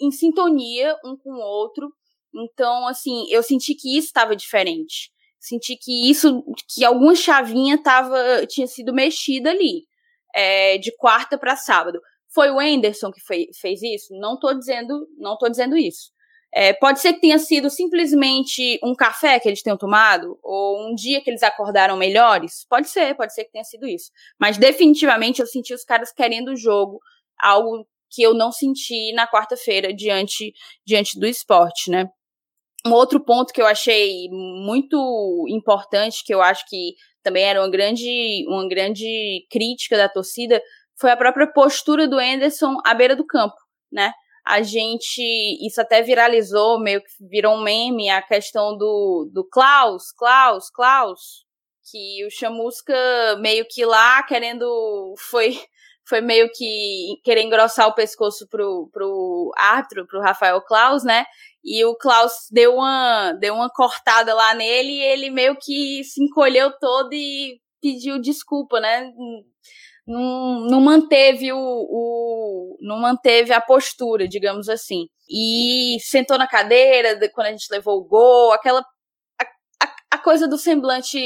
[0.00, 1.90] em sintonia um com o outro.
[2.34, 5.10] Então, assim, eu senti que isso estava diferente.
[5.38, 6.42] Senti que isso,
[6.74, 9.84] que alguma chavinha tava, tinha sido mexida ali,
[10.34, 12.00] é, de quarta para sábado.
[12.34, 14.08] Foi o Anderson que fez isso?
[14.18, 16.10] Não tô dizendo, não tô dizendo isso.
[16.52, 20.94] É, pode ser que tenha sido simplesmente um café que eles tenham tomado, ou um
[20.94, 22.66] dia que eles acordaram melhores.
[22.68, 24.10] Pode ser, pode ser que tenha sido isso.
[24.40, 26.98] Mas definitivamente eu senti os caras querendo o jogo,
[27.38, 30.52] algo que eu não senti na quarta-feira diante,
[30.84, 32.08] diante do esporte, né?
[32.86, 37.68] Um outro ponto que eu achei muito importante, que eu acho que também era uma
[37.68, 40.62] grande, uma grande crítica da torcida,
[40.98, 43.56] foi a própria postura do Anderson à beira do campo,
[43.90, 44.12] né?
[44.46, 45.20] A gente,
[45.66, 51.44] isso até viralizou, meio que virou um meme, a questão do, do Klaus, Klaus, Klaus,
[51.90, 52.94] que o Chamusca
[53.40, 55.58] meio que lá querendo, foi
[56.08, 61.24] foi meio que querer engrossar o pescoço pro, pro árbitro, pro Rafael Klaus, né?
[61.64, 66.22] E o Klaus deu uma, deu uma cortada lá nele e ele meio que se
[66.22, 69.10] encolheu todo e pediu desculpa, né?
[70.06, 75.08] Não, não manteve o, o, não manteve a postura, digamos assim.
[75.28, 78.84] E sentou na cadeira quando a gente levou o gol, aquela
[80.10, 81.18] a coisa do semblante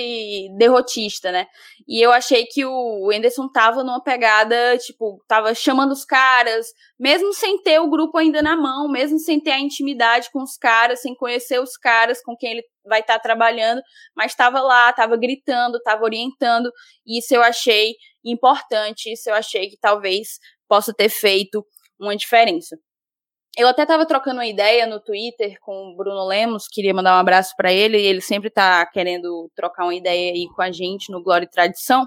[0.57, 1.47] derrotista, né?
[1.87, 6.67] E eu achei que o Anderson tava numa pegada, tipo, tava chamando os caras,
[6.99, 10.57] mesmo sem ter o grupo ainda na mão, mesmo sem ter a intimidade com os
[10.57, 13.83] caras, sem conhecer os caras com quem ele vai estar tá trabalhando,
[14.17, 16.71] mas estava lá, estava gritando, estava orientando,
[17.07, 21.65] e isso eu achei importante, isso eu achei que talvez possa ter feito
[22.01, 22.79] uma diferença.
[23.57, 27.21] Eu até estava trocando uma ideia no Twitter com o Bruno Lemos, queria mandar um
[27.21, 31.23] abraço para ele, ele sempre está querendo trocar uma ideia aí com a gente no
[31.23, 32.07] Glória e Tradição.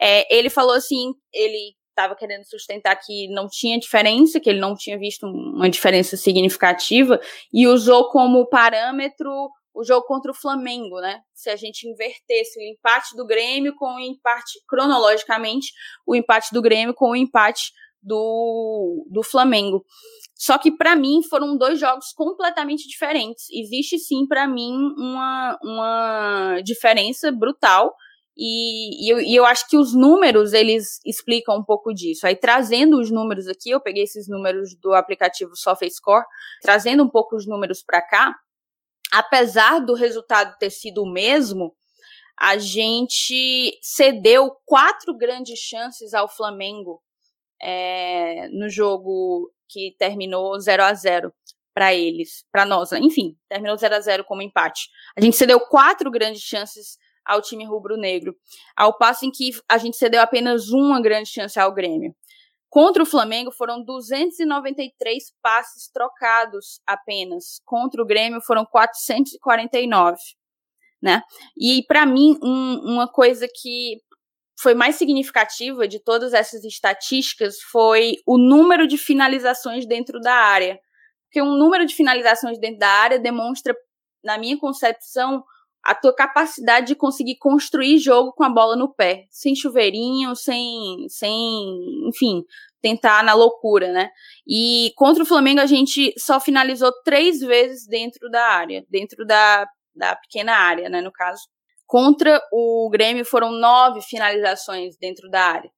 [0.00, 4.74] É, ele falou assim, ele estava querendo sustentar que não tinha diferença, que ele não
[4.76, 7.20] tinha visto uma diferença significativa,
[7.52, 9.30] e usou como parâmetro
[9.74, 11.20] o jogo contra o Flamengo, né?
[11.34, 15.72] Se a gente invertesse o empate do Grêmio com o empate, cronologicamente,
[16.06, 17.72] o empate do Grêmio com o empate
[18.04, 19.84] do, do Flamengo.
[20.34, 23.46] Só que para mim foram dois jogos completamente diferentes.
[23.50, 27.94] Existe sim para mim uma, uma diferença brutal
[28.36, 32.26] e, e, eu, e eu acho que os números eles explicam um pouco disso.
[32.26, 36.24] Aí trazendo os números aqui, eu peguei esses números do aplicativo SofaScore,
[36.60, 38.34] trazendo um pouco os números para cá.
[39.12, 41.72] Apesar do resultado ter sido o mesmo,
[42.38, 47.00] a gente cedeu quatro grandes chances ao Flamengo
[47.64, 51.32] é, no jogo que terminou 0 a 0
[51.72, 52.92] para eles, para nós.
[52.92, 54.88] Enfim, terminou 0 a 0 como empate.
[55.16, 58.36] A gente cedeu quatro grandes chances ao time rubro-negro,
[58.76, 62.14] ao passo em que a gente cedeu apenas uma grande chance ao Grêmio.
[62.68, 67.60] Contra o Flamengo foram 293 passes trocados apenas.
[67.64, 70.18] Contra o Grêmio foram 449,
[71.00, 71.22] né?
[71.56, 74.02] E para mim um, uma coisa que
[74.58, 80.78] foi mais significativa de todas essas estatísticas foi o número de finalizações dentro da área.
[81.26, 83.74] Porque um número de finalizações dentro da área demonstra,
[84.22, 85.42] na minha concepção,
[85.84, 91.06] a tua capacidade de conseguir construir jogo com a bola no pé, sem chuveirinho, sem,
[91.08, 92.42] sem, enfim,
[92.80, 94.10] tentar na loucura, né?
[94.48, 99.66] E contra o Flamengo a gente só finalizou três vezes dentro da área, dentro da,
[99.94, 101.42] da pequena área, né, no caso.
[101.94, 105.70] Contra o Grêmio foram nove finalizações dentro da área.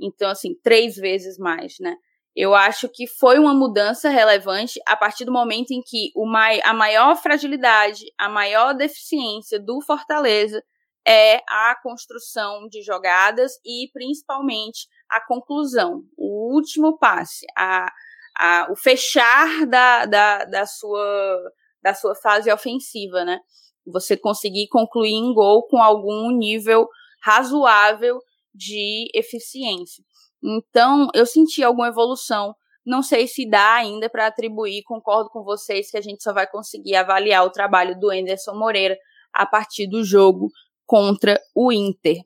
[0.00, 1.96] Então, assim, três vezes mais, né?
[2.32, 6.72] Eu acho que foi uma mudança relevante a partir do momento em que mai a
[6.72, 10.62] maior fragilidade, a maior deficiência do Fortaleza
[11.04, 17.92] é a construção de jogadas e principalmente a conclusão, o último passe, a,
[18.38, 21.50] a, o fechar da, da, da, sua,
[21.82, 23.40] da sua fase ofensiva, né?
[23.86, 26.88] Você conseguir concluir em gol com algum nível
[27.22, 28.20] razoável
[28.54, 30.04] de eficiência.
[30.42, 32.54] Então, eu senti alguma evolução.
[32.84, 36.46] Não sei se dá ainda para atribuir, concordo com vocês que a gente só vai
[36.46, 38.96] conseguir avaliar o trabalho do Anderson Moreira
[39.32, 40.50] a partir do jogo
[40.86, 42.20] contra o Inter.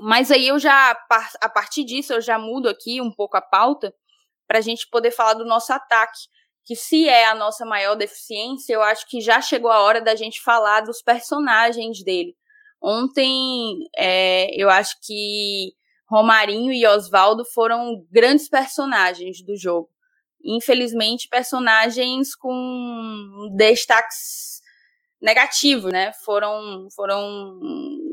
[0.00, 0.96] Mas aí eu já,
[1.40, 3.94] a partir disso, eu já mudo aqui um pouco a pauta
[4.48, 6.18] para a gente poder falar do nosso ataque,
[6.64, 10.14] que se é a nossa maior deficiência, eu acho que já chegou a hora da
[10.14, 12.36] gente falar dos personagens dele.
[12.82, 15.72] Ontem, é, eu acho que
[16.08, 19.88] Romarinho e Oswaldo foram grandes personagens do jogo.
[20.42, 24.60] Infelizmente, personagens com destaques
[25.20, 26.12] negativos, né?
[26.24, 27.60] Foram, foram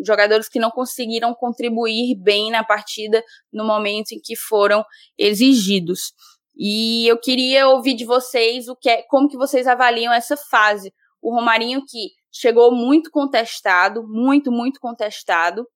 [0.05, 4.85] jogadores que não conseguiram contribuir bem na partida no momento em que foram
[5.17, 6.13] exigidos.
[6.57, 10.91] E eu queria ouvir de vocês o que é, como que vocês avaliam essa fase.
[11.21, 15.67] O Romarinho que chegou muito contestado, muito, muito contestado,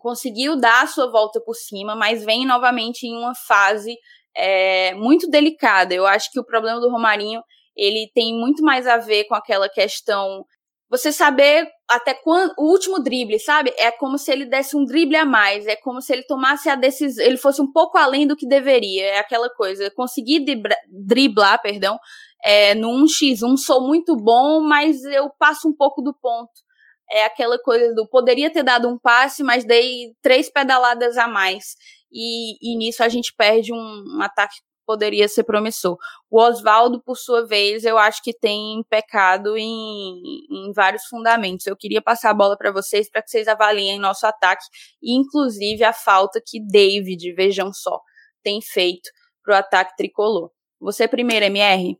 [0.00, 3.96] conseguiu dar a sua volta por cima, mas vem novamente em uma fase
[4.36, 5.94] é, muito delicada.
[5.94, 7.42] Eu acho que o problema do Romarinho
[7.76, 10.44] ele tem muito mais a ver com aquela questão
[10.96, 13.72] você saber até quando o último drible, sabe?
[13.76, 16.74] É como se ele desse um drible a mais, é como se ele tomasse a
[16.74, 20.44] decisão, ele fosse um pouco além do que deveria, é aquela coisa, conseguir
[20.88, 21.98] driblar, perdão,
[22.42, 26.64] é, no 1x1 sou muito bom, mas eu passo um pouco do ponto
[27.10, 31.76] é aquela coisa do poderia ter dado um passe, mas dei três pedaladas a mais.
[32.12, 35.96] E, e nisso a gente perde um, um ataque que poderia ser promissor.
[36.30, 41.66] O Oswaldo, por sua vez, eu acho que tem pecado em, em vários fundamentos.
[41.66, 44.64] Eu queria passar a bola para vocês para que vocês avaliem nosso ataque,
[45.02, 48.00] inclusive a falta que David, vejam só,
[48.42, 49.10] tem feito
[49.42, 50.50] para o ataque tricolor.
[50.80, 51.98] Você primeiro, MR?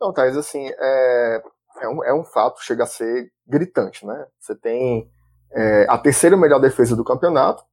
[0.00, 1.42] Não, Thais, assim, é,
[1.82, 4.26] é um, é um fato, chega a ser gritante, né?
[4.38, 5.10] Você tem
[5.52, 7.64] é, a terceira melhor defesa do campeonato,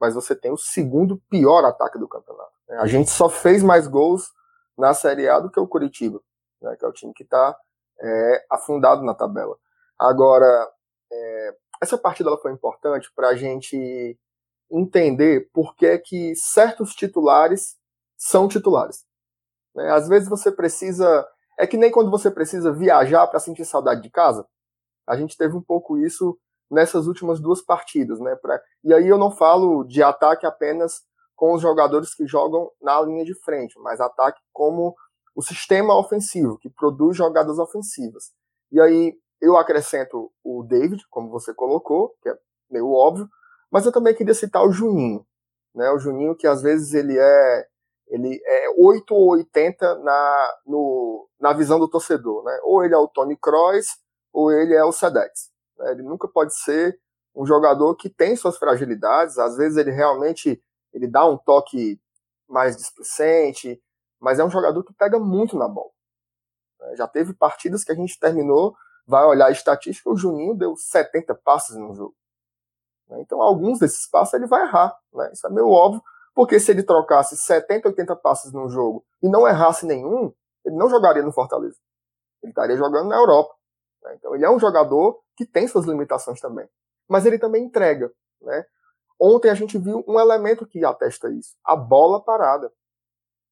[0.00, 2.55] mas você tem o segundo pior ataque do campeonato.
[2.70, 4.32] A gente só fez mais gols
[4.76, 6.20] na Série A do que o Curitiba,
[6.60, 6.76] né?
[6.76, 7.56] que é o time que está
[8.00, 9.56] é, afundado na tabela.
[9.98, 10.70] Agora,
[11.10, 14.18] é, essa partida ela foi importante para a gente
[14.70, 17.76] entender por que, que certos titulares
[18.16, 19.04] são titulares.
[19.74, 19.90] Né?
[19.92, 21.26] Às vezes você precisa
[21.58, 24.46] é que nem quando você precisa viajar para sentir saudade de casa.
[25.06, 26.38] A gente teve um pouco isso
[26.70, 28.36] nessas últimas duas partidas, né?
[28.36, 28.60] Pra...
[28.84, 31.02] E aí eu não falo de ataque apenas
[31.36, 34.94] com os jogadores que jogam na linha de frente, mas ataque como
[35.34, 38.32] o sistema ofensivo, que produz jogadas ofensivas.
[38.72, 42.34] E aí eu acrescento o David, como você colocou, que é
[42.70, 43.28] meio óbvio,
[43.70, 45.24] mas eu também queria citar o Juninho,
[45.74, 45.90] né?
[45.90, 47.66] O Juninho que às vezes ele é
[48.08, 52.44] ele é 8 ou 80 na, no, na visão do torcedor.
[52.44, 52.58] Né?
[52.62, 53.86] Ou ele é o Tony Kroos,
[54.32, 55.50] ou ele é o Sedex.
[55.76, 55.92] Né?
[55.92, 56.98] Ele nunca pode ser
[57.34, 60.62] um jogador que tem suas fragilidades, às vezes ele realmente
[60.96, 62.00] ele dá um toque
[62.48, 63.80] mais displicente,
[64.18, 65.90] mas é um jogador que pega muito na bola.
[66.80, 68.74] É, já teve partidas que a gente terminou,
[69.06, 72.16] vai olhar a estatística, o Juninho deu 70 passes no jogo.
[73.08, 73.20] Né?
[73.20, 74.96] Então, alguns desses passes ele vai errar.
[75.12, 75.30] Né?
[75.32, 76.02] Isso é meio óbvio,
[76.34, 80.32] porque se ele trocasse 70, 80 passes no jogo e não errasse nenhum,
[80.64, 81.76] ele não jogaria no Fortaleza.
[82.42, 83.54] Ele estaria jogando na Europa.
[84.02, 84.14] Né?
[84.14, 86.66] Então, ele é um jogador que tem suas limitações também.
[87.06, 88.10] Mas ele também entrega.
[88.40, 88.64] Né?
[89.18, 92.70] Ontem a gente viu um elemento que atesta isso: a bola parada.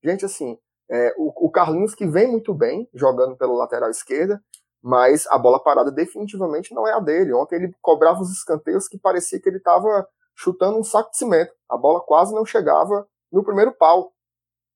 [0.03, 0.59] Gente, assim,
[0.91, 4.43] é, o, o Carlinhos que vem muito bem jogando pela lateral esquerda,
[4.83, 7.33] mas a bola parada definitivamente não é a dele.
[7.33, 10.07] Ontem ele cobrava os escanteios que parecia que ele estava
[10.37, 11.55] chutando um saco de cimento.
[11.71, 14.13] A bola quase não chegava no primeiro pau.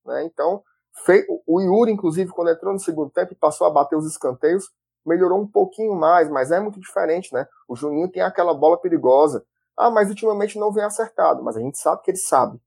[0.05, 0.23] Né?
[0.23, 0.63] Então,
[1.05, 1.25] fei...
[1.45, 4.71] o Yuri, inclusive, quando entrou no segundo tempo e passou a bater os escanteios,
[5.05, 7.47] melhorou um pouquinho mais, mas é muito diferente, né?
[7.67, 9.45] O Juninho tem aquela bola perigosa.
[9.79, 11.41] Ah, mas ultimamente não vem acertado.
[11.41, 12.61] Mas a gente sabe que ele sabe.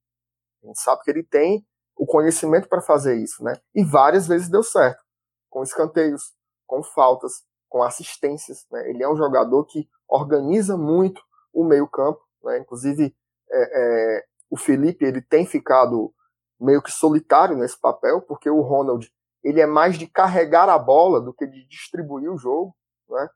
[0.64, 1.62] A gente sabe que ele tem
[1.94, 3.52] o conhecimento para fazer isso, né?
[3.74, 5.04] E várias vezes deu certo.
[5.50, 6.32] Com escanteios,
[6.66, 8.66] com faltas, com assistências.
[8.70, 8.88] Né?
[8.88, 11.20] Ele é um jogador que organiza muito
[11.52, 12.20] o meio-campo.
[12.42, 12.60] Né?
[12.60, 13.14] Inclusive,
[13.50, 16.14] é, é, o Felipe ele tem ficado
[16.58, 19.12] meio que solitário nesse papel, porque o Ronald
[19.44, 22.74] ele é mais de carregar a bola do que de distribuir o jogo.
[23.10, 23.28] Né?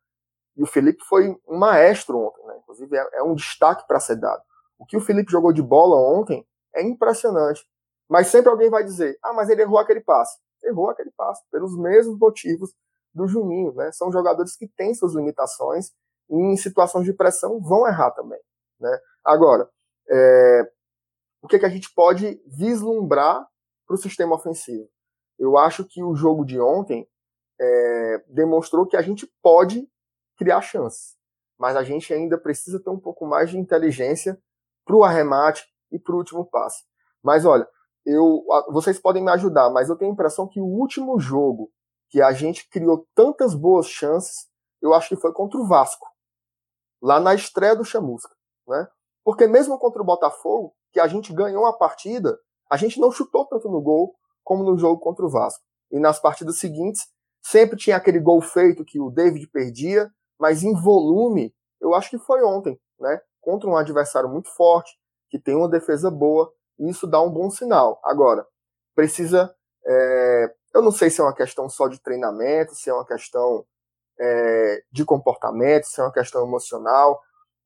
[0.56, 2.44] E o Felipe foi um maestro ontem.
[2.46, 2.58] Né?
[2.58, 4.42] Inclusive, é, é um destaque para ser dado.
[4.78, 7.66] O que o Felipe jogou de bola ontem é impressionante.
[8.08, 10.38] Mas sempre alguém vai dizer: ah, mas ele errou aquele passe.
[10.64, 12.72] Errou aquele passe, pelos mesmos motivos
[13.14, 13.90] do Juninho, né?
[13.92, 15.90] São jogadores que têm suas limitações
[16.28, 18.40] e em situações de pressão vão errar também,
[18.80, 18.98] né?
[19.24, 19.68] Agora,
[20.08, 20.70] é,
[21.42, 23.46] o que, que a gente pode vislumbrar
[23.86, 24.88] para o sistema ofensivo?
[25.38, 27.08] Eu acho que o jogo de ontem
[27.60, 29.88] é, demonstrou que a gente pode
[30.36, 31.16] criar chances,
[31.58, 34.40] mas a gente ainda precisa ter um pouco mais de inteligência
[34.84, 36.84] para o arremate e para o último passe.
[37.22, 37.68] Mas olha,
[38.04, 41.72] eu, vocês podem me ajudar, mas eu tenho a impressão que o último jogo
[42.08, 44.48] que a gente criou tantas boas chances,
[44.80, 46.06] eu acho que foi contra o Vasco,
[47.02, 48.34] lá na estreia do Chamusca,
[48.68, 48.86] né?
[49.24, 52.38] Porque mesmo contra o Botafogo, que a gente ganhou a partida,
[52.70, 54.14] a gente não chutou tanto no gol
[54.44, 55.64] como no jogo contra o Vasco.
[55.90, 57.02] E nas partidas seguintes,
[57.42, 62.18] sempre tinha aquele gol feito que o David perdia, mas em volume, eu acho que
[62.18, 63.20] foi ontem, né?
[63.40, 67.50] Contra um adversário muito forte, que tem uma defesa boa, e isso dá um bom
[67.50, 68.00] sinal.
[68.04, 68.46] Agora,
[68.94, 69.54] precisa
[69.86, 73.64] é, eu não sei se é uma questão só de treinamento, se é uma questão
[74.20, 77.20] é, de comportamento, se é uma questão emocional.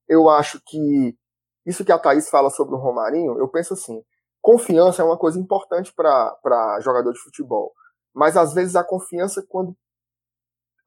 [0.07, 1.17] Eu acho que
[1.65, 4.03] isso que a Thaís fala sobre o Romarinho, eu penso assim:
[4.41, 7.73] confiança é uma coisa importante para jogador de futebol.
[8.13, 9.75] Mas às vezes a confiança, quando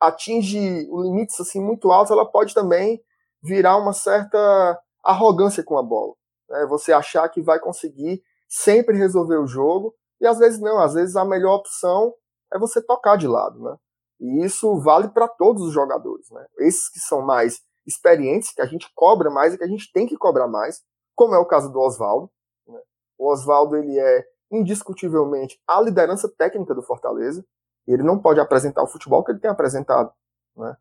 [0.00, 3.02] atinge limites assim muito altos, ela pode também
[3.42, 6.14] virar uma certa arrogância com a bola.
[6.48, 6.66] Né?
[6.66, 11.16] Você achar que vai conseguir sempre resolver o jogo e às vezes não, às vezes
[11.16, 12.14] a melhor opção
[12.52, 13.76] é você tocar de lado, né?
[14.20, 16.46] E isso vale para todos os jogadores, né?
[16.60, 20.06] Esses que são mais experientes, que a gente cobra mais e que a gente tem
[20.06, 20.82] que cobrar mais,
[21.14, 22.30] como é o caso do Oswaldo.
[22.66, 22.80] Né?
[23.18, 27.44] O Oswaldo ele é indiscutivelmente a liderança técnica do Fortaleza.
[27.86, 30.12] Ele não pode apresentar o futebol que ele tem apresentado,
[30.56, 30.76] né?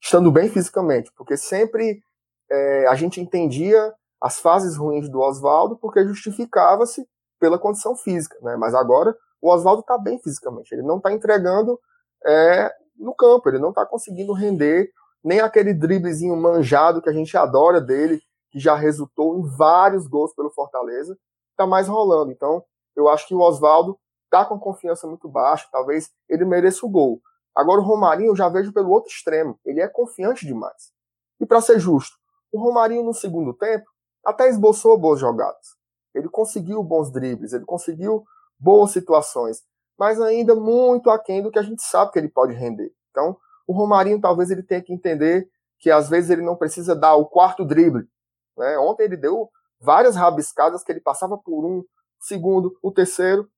[0.00, 2.02] Estando bem fisicamente, porque sempre
[2.50, 7.06] é, a gente entendia as fases ruins do Oswaldo porque justificava-se
[7.38, 8.56] pela condição física, né?
[8.56, 11.78] Mas agora o Oswaldo está bem fisicamente, ele não está entregando
[12.26, 14.90] é, no campo, ele não está conseguindo render
[15.22, 18.20] nem aquele driblezinho manjado que a gente adora dele,
[18.50, 21.16] que já resultou em vários gols pelo Fortaleza,
[21.50, 22.30] está mais rolando.
[22.30, 22.62] Então,
[22.94, 23.98] eu acho que o Oswaldo
[24.34, 27.20] está com confiança muito baixa, talvez ele mereça o gol.
[27.54, 30.92] Agora o Romarinho eu já vejo pelo outro extremo, ele é confiante demais.
[31.40, 32.16] E para ser justo,
[32.52, 33.84] o Romarinho no segundo tempo
[34.24, 35.76] até esboçou boas jogadas.
[36.12, 38.24] Ele conseguiu bons dribles, ele conseguiu
[38.58, 39.62] boas situações,
[39.96, 42.92] mas ainda muito aquém do que a gente sabe que ele pode render.
[43.10, 47.14] Então, o Romarinho talvez ele tenha que entender que às vezes ele não precisa dar
[47.14, 48.08] o quarto drible.
[48.56, 48.78] Né?
[48.78, 49.48] Ontem ele deu
[49.80, 51.84] várias rabiscadas que ele passava por um
[52.20, 53.48] segundo, o terceiro,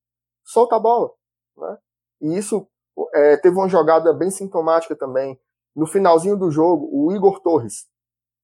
[0.47, 1.11] solta a bola.
[1.57, 1.79] Né?
[2.23, 2.67] E isso
[3.13, 5.39] é, teve uma jogada bem sintomática também.
[5.75, 7.87] No finalzinho do jogo, o Igor Torres,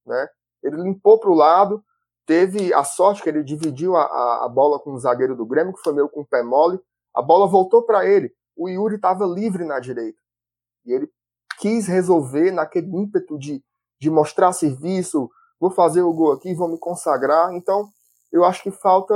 [0.05, 0.29] né?
[0.63, 1.83] ele limpou para o lado,
[2.27, 5.73] teve a sorte que ele dividiu a, a, a bola com o zagueiro do Grêmio,
[5.73, 6.79] que foi meio com o pé mole.
[7.15, 8.35] A bola voltou para ele.
[8.57, 10.19] O Yuri estava livre na direita.
[10.85, 11.09] E ele
[11.59, 13.63] quis resolver naquele ímpeto de,
[14.01, 15.31] de mostrar serviço,
[15.61, 17.55] vou fazer o gol aqui, vou me consagrar.
[17.55, 17.89] Então,
[18.33, 19.15] eu acho que falta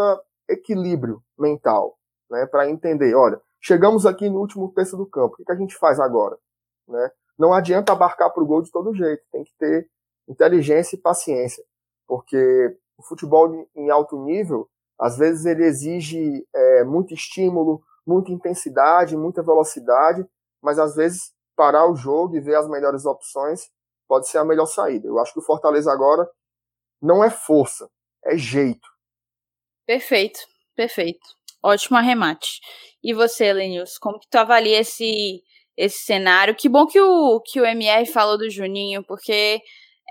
[0.48, 1.96] equilíbrio mental,
[2.30, 5.76] né, para entender, olha, chegamos aqui no último terço do campo, o que, a gente
[5.76, 6.36] faz agora?
[6.88, 7.10] Né?
[7.38, 9.88] Não adianta abarcar para o gol de todo jeito, tem que ter
[10.28, 11.64] inteligência e paciência,
[12.06, 14.68] porque o futebol em alto nível,
[14.98, 20.26] Às vezes ele exige é, muito estímulo, muita intensidade, muita velocidade,
[20.62, 23.70] mas às vezes parar o jogo e ver as melhores opções
[24.08, 25.06] pode ser a melhor saída.
[25.06, 26.26] Eu acho que o Fortaleza agora
[27.00, 27.90] não é força,
[28.24, 28.88] é jeito.
[29.86, 30.40] Perfeito,
[30.74, 31.26] perfeito.
[31.66, 32.60] Ótimo arremate.
[33.02, 35.42] E você, Lenils, como que tu avalia esse,
[35.76, 36.54] esse cenário?
[36.54, 39.60] Que bom que o, que o MR falou do Juninho, porque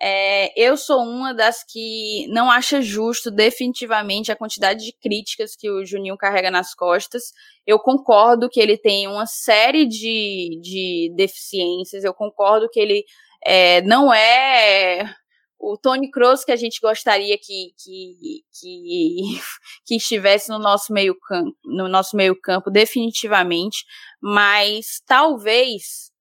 [0.01, 5.71] é, eu sou uma das que não acha justo definitivamente a quantidade de críticas que
[5.71, 7.23] o Juninho carrega nas costas.
[7.65, 13.05] Eu concordo que ele tem uma série de, de deficiências, eu concordo que ele
[13.45, 15.09] é, não é
[15.57, 19.21] o Tony Kroos que a gente gostaria que, que, que,
[19.85, 23.85] que estivesse no nosso meio campo, no nosso meio campo definitivamente,
[24.21, 26.11] mas talvez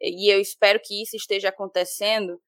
[0.00, 2.40] e eu espero que isso esteja acontecendo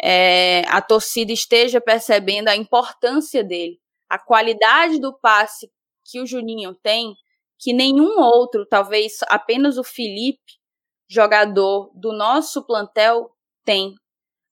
[0.00, 3.78] é, a torcida esteja percebendo a importância dele,
[4.08, 5.70] a qualidade do passe
[6.04, 7.14] que o Juninho tem,
[7.58, 10.60] que nenhum outro, talvez apenas o Felipe,
[11.08, 13.30] jogador do nosso plantel,
[13.64, 13.94] tem.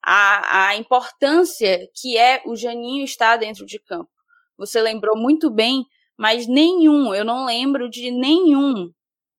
[0.05, 4.11] A, a importância que é o Janinho estar dentro de campo.
[4.59, 5.85] Você lembrou muito bem,
[6.17, 8.91] mas nenhum, eu não lembro de nenhum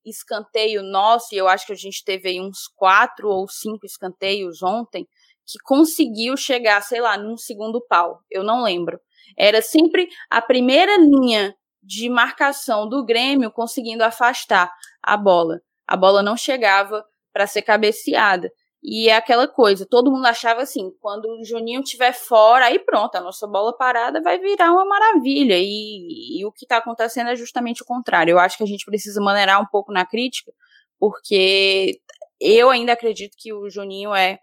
[0.03, 4.61] escanteio nosso, e eu acho que a gente teve aí uns quatro ou cinco escanteios
[4.61, 5.07] ontem,
[5.45, 8.19] que conseguiu chegar, sei lá, num segundo pau.
[8.29, 8.99] Eu não lembro.
[9.37, 15.59] Era sempre a primeira linha de marcação do Grêmio conseguindo afastar a bola.
[15.87, 18.51] A bola não chegava para ser cabeceada.
[18.87, 23.15] E é aquela coisa, todo mundo achava assim, quando o Juninho estiver fora, aí pronto,
[23.15, 25.57] a nossa bola parada vai virar uma maravilha.
[25.57, 28.33] E, e o que está acontecendo é justamente o contrário.
[28.33, 30.53] Eu acho que a gente precisa maneirar um pouco na crítica,
[30.99, 31.99] porque
[32.39, 34.37] eu ainda acredito que o Juninho é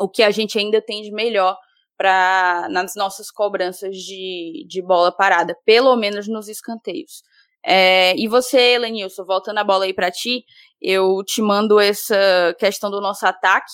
[0.00, 1.56] o que a gente ainda tem de melhor
[1.96, 7.22] para nas nossas cobranças de, de bola parada, pelo menos nos escanteios.
[7.64, 10.44] É, e você, Lenilson, voltando a bola aí para ti,
[10.80, 13.72] eu te mando essa questão do nosso ataque.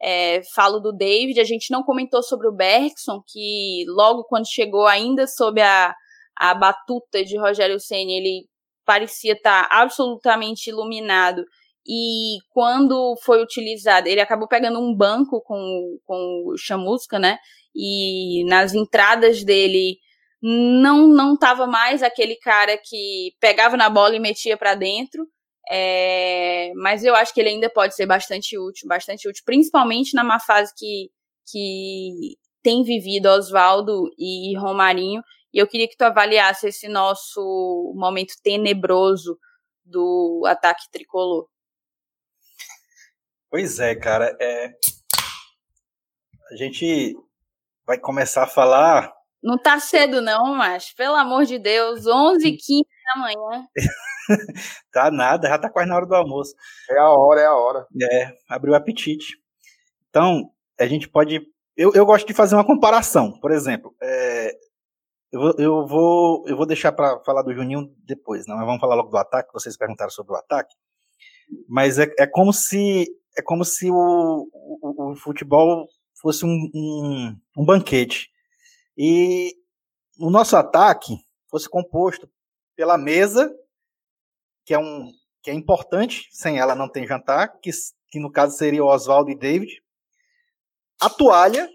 [0.00, 4.86] É, falo do David, a gente não comentou sobre o Bergson, que logo quando chegou,
[4.86, 5.94] ainda sob a,
[6.36, 8.46] a batuta de Rogério Senna, ele
[8.84, 11.42] parecia estar absolutamente iluminado
[11.88, 17.38] e quando foi utilizado, ele acabou pegando um banco com, com o chamusca, né?
[17.74, 19.98] E nas entradas dele
[20.42, 25.26] não não estava mais aquele cara que pegava na bola e metia para dentro.
[25.68, 30.22] É, mas eu acho que ele ainda pode ser bastante útil, bastante útil, principalmente na
[30.22, 31.10] má fase que,
[31.50, 35.22] que tem vivido Oswaldo e Romarinho.
[35.52, 39.38] E eu queria que tu avaliasse esse nosso momento tenebroso
[39.84, 41.48] do ataque tricolor.
[43.50, 44.36] Pois é, cara.
[44.40, 44.74] É...
[46.50, 47.16] A gente
[47.86, 49.15] vai começar a falar.
[49.46, 52.82] Não tá cedo, não, mas pelo amor de Deus, 11h15
[53.14, 53.68] da manhã.
[54.92, 56.52] tá nada, já tá quase na hora do almoço.
[56.90, 57.86] É a hora, é a hora.
[58.10, 59.38] É, abriu o apetite.
[60.10, 61.40] Então, a gente pode.
[61.76, 63.38] Eu, eu gosto de fazer uma comparação.
[63.38, 64.50] Por exemplo, é...
[65.30, 68.56] eu, eu, vou, eu vou deixar para falar do Juninho depois, não?
[68.56, 69.52] Mas vamos falar logo do ataque.
[69.52, 70.74] Vocês perguntaram sobre o ataque.
[71.68, 73.06] Mas é, é como se
[73.38, 75.86] é como se o, o, o futebol
[76.20, 78.28] fosse um, um, um, banquete.
[78.96, 79.54] E
[80.18, 81.14] o nosso ataque
[81.48, 82.30] fosse composto
[82.74, 83.54] pela mesa,
[84.64, 87.70] que é, um, que é importante, sem ela não tem jantar, que,
[88.08, 89.82] que no caso seria o Oswaldo e David.
[91.00, 91.68] A toalha,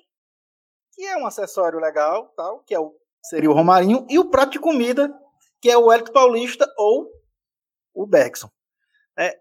[0.93, 4.53] que é um acessório legal, tal, que é o, seria o Romarinho, e o prato
[4.53, 5.13] de comida,
[5.61, 7.09] que é o Hélio Paulista ou
[7.93, 8.49] o Bergson.
[9.17, 9.39] É,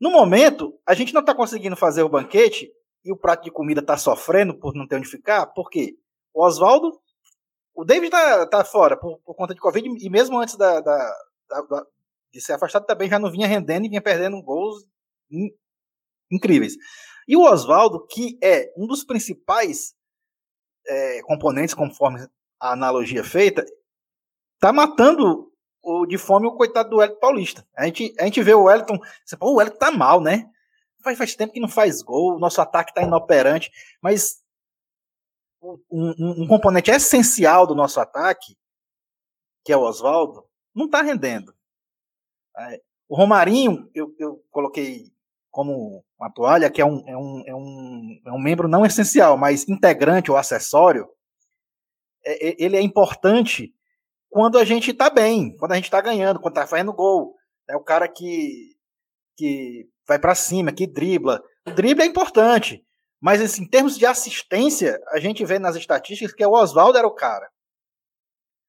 [0.00, 2.70] no momento, a gente não está conseguindo fazer o banquete
[3.04, 5.96] e o prato de comida está sofrendo por não ter onde ficar, porque
[6.32, 7.00] o Oswaldo,
[7.74, 11.16] o David está tá fora por, por, conta de Covid e mesmo antes da, da,
[11.48, 11.86] da,
[12.32, 14.84] de ser afastado também já não vinha rendendo e vinha perdendo gols
[15.30, 15.50] in,
[16.30, 16.74] incríveis.
[17.26, 19.94] E o Oswaldo, que é um dos principais
[20.86, 22.26] é, componentes, conforme
[22.60, 23.64] a analogia feita,
[24.54, 25.50] está matando
[25.82, 27.66] o, de fome o coitado do Wellington Paulista.
[27.76, 30.48] A gente, a gente vê o Wellington, você fala, o Wellington tá mal, né?
[31.02, 33.70] Faz, faz tempo que não faz gol, o nosso ataque tá inoperante,
[34.00, 34.42] mas
[35.90, 38.56] um, um, componente essencial do nosso ataque,
[39.64, 40.44] que é o Oswaldo,
[40.74, 41.54] não tá rendendo.
[42.58, 45.10] É, o Romarinho, eu, eu coloquei
[45.50, 49.36] como uma toalha, que é um, é, um, é, um, é um membro não essencial,
[49.36, 51.08] mas integrante ou acessório,
[52.24, 53.74] é, é ele é importante
[54.28, 57.36] quando a gente está bem, quando a gente está ganhando, quando está fazendo gol.
[57.68, 58.76] É o cara que,
[59.36, 61.40] que vai para cima, que dribla.
[61.66, 62.84] O drible é importante,
[63.24, 67.06] mas assim, em termos de assistência, a gente vê nas estatísticas que o Oswaldo era
[67.06, 67.50] o cara.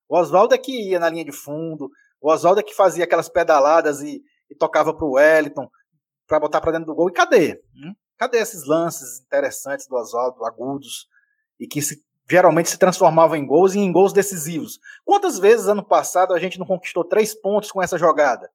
[0.07, 1.89] O Oswaldo é que ia na linha de fundo,
[2.21, 5.69] o Oswaldo é que fazia aquelas pedaladas e, e tocava para o Wellington
[6.25, 7.09] para botar para dentro do gol.
[7.09, 7.61] E cadê?
[7.75, 7.93] Hum?
[8.17, 11.09] Cadê esses lances interessantes do Oswaldo, agudos,
[11.59, 14.79] e que se, geralmente se transformavam em gols e em gols decisivos?
[15.03, 18.49] Quantas vezes ano passado a gente não conquistou três pontos com essa jogada?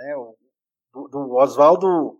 [0.00, 0.34] É, o,
[0.94, 2.17] do, do Oswaldo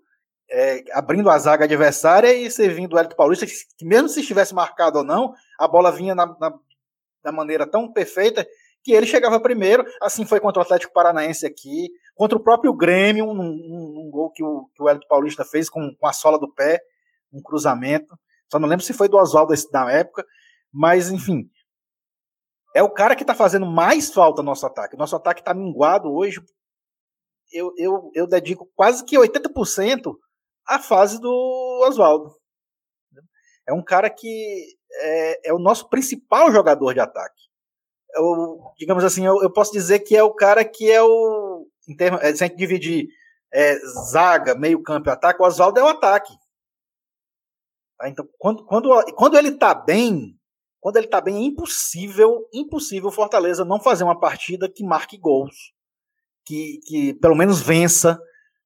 [0.51, 4.99] é, abrindo a zaga adversária e servindo o Hélito Paulista, que mesmo se estivesse marcado
[4.99, 6.53] ou não, a bola vinha na, na,
[7.23, 8.47] da maneira tão perfeita
[8.83, 9.85] que ele chegava primeiro.
[10.01, 14.31] Assim foi contra o Atlético Paranaense aqui, contra o próprio Grêmio, um, um, um gol
[14.31, 16.81] que o, que o Hélito Paulista fez com, com a sola do pé,
[17.33, 18.19] um cruzamento.
[18.51, 20.25] Só não lembro se foi do Oswaldo na época,
[20.73, 21.51] mas enfim.
[22.75, 24.97] É o cara que está fazendo mais falta no nosso ataque.
[24.97, 26.41] Nosso ataque está minguado hoje.
[27.51, 30.15] Eu, eu, eu dedico quase que 80%
[30.69, 32.37] à fase do Oswaldo.
[33.67, 37.49] É um cara que é, é o nosso principal jogador de ataque.
[38.15, 41.67] Eu, digamos assim, eu, eu, posso dizer que é o cara que é o.
[41.89, 43.09] Em termos, é, se a gente dividir
[43.53, 43.79] é,
[44.11, 46.33] zaga, meio campo e ataque, o Oswaldo é o ataque.
[47.99, 48.09] Tá?
[48.09, 50.39] Então, quando, quando, quando ele tá bem,
[50.81, 55.73] quando ele tá bem, é impossível, impossível Fortaleza não fazer uma partida que marque gols.
[56.47, 58.19] Que, que pelo menos vença,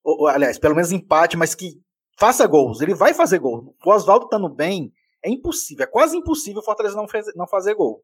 [0.05, 1.82] ou, aliás, pelo menos empate, mas que
[2.19, 2.81] faça gols.
[2.81, 3.75] Ele vai fazer gol.
[3.85, 4.93] O Oswaldo estando bem,
[5.25, 8.03] é impossível, é quase impossível o Fortaleza não, fez, não fazer gol.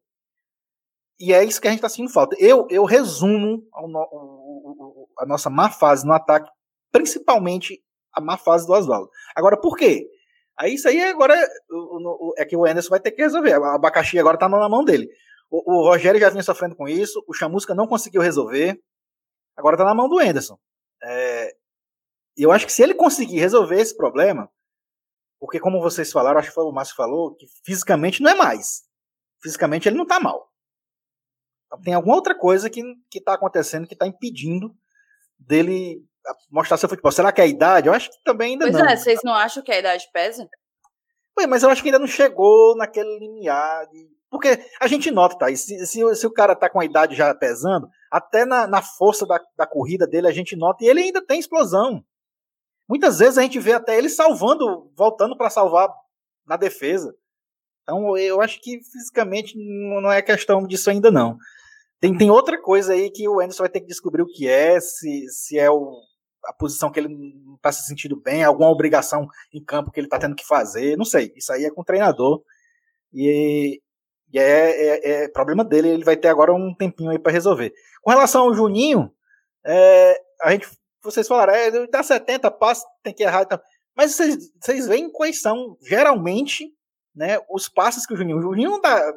[1.19, 2.35] E é isso que a gente está sentindo falta.
[2.39, 6.49] Eu, eu resumo a, a nossa má fase no ataque,
[6.91, 7.83] principalmente
[8.13, 9.09] a má fase do Oswaldo.
[9.35, 10.07] Agora, por quê?
[10.57, 11.35] Aí isso aí agora
[12.37, 13.57] é que o Anderson vai ter que resolver.
[13.57, 15.09] O abacaxi agora está na mão dele.
[15.49, 18.79] O, o, Rogério já vinha sofrendo com isso, o Chamusca não conseguiu resolver,
[19.57, 20.57] agora está na mão do Anderson.
[21.03, 21.55] É,
[22.43, 24.49] eu acho que se ele conseguir resolver esse problema,
[25.39, 28.83] porque, como vocês falaram, acho que foi o Márcio falou, que fisicamente não é mais.
[29.41, 30.51] Fisicamente ele não está mal.
[31.65, 32.81] Então, tem alguma outra coisa que
[33.13, 34.75] está acontecendo que está impedindo
[35.37, 36.03] dele
[36.51, 37.11] mostrar seu futebol.
[37.11, 37.87] Será que é a idade?
[37.87, 38.81] Eu acho que também ainda pois não.
[38.81, 40.47] Pois é, vocês não acham que a idade pesa?
[41.37, 43.87] Ué, mas eu acho que ainda não chegou naquele limiar.
[43.87, 44.09] De...
[44.29, 45.47] Porque a gente nota, tá?
[45.55, 49.25] Se, se, se, o cara tá com a idade já pesando, até na, na força
[49.25, 52.03] da, da corrida dele a gente nota, e ele ainda tem explosão.
[52.89, 55.87] Muitas vezes a gente vê até ele salvando, voltando para salvar
[56.47, 57.15] na defesa.
[57.83, 61.37] Então eu acho que fisicamente não é questão disso ainda não.
[61.99, 64.79] Tem, tem outra coisa aí que o Anderson vai ter que descobrir o que é,
[64.79, 66.01] se, se é o,
[66.45, 70.07] a posição que ele não está se sentindo bem, alguma obrigação em campo que ele
[70.07, 71.31] está tendo que fazer, não sei.
[71.35, 72.41] Isso aí é com o treinador.
[73.13, 73.81] E,
[74.33, 77.73] e é, é, é, problema dele, ele vai ter agora um tempinho aí para resolver.
[78.01, 79.11] Com relação ao Juninho,
[79.65, 80.67] é, a gente
[81.03, 83.43] vocês falaram, é, dá 70 passos, tem que errar.
[83.43, 83.59] Então.
[83.95, 86.73] Mas vocês, vocês veem quais são, geralmente,
[87.15, 88.37] né, os passes que o Juninho.
[88.37, 89.13] O Juninho dá,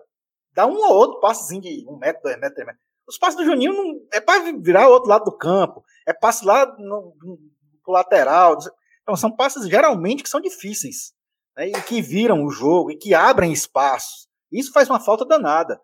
[0.52, 2.84] dá um ou outro passezinho de um metro, dois metros, três metros.
[3.06, 6.44] Os passes do Juninho não, é para virar o outro lado do campo, é passe
[6.44, 7.38] lá no, no,
[7.86, 8.56] lateral.
[9.02, 11.12] Então, são passes geralmente que são difíceis,
[11.56, 14.28] né, e que viram o jogo, e que abrem espaços.
[14.50, 15.80] Isso faz uma falta danada,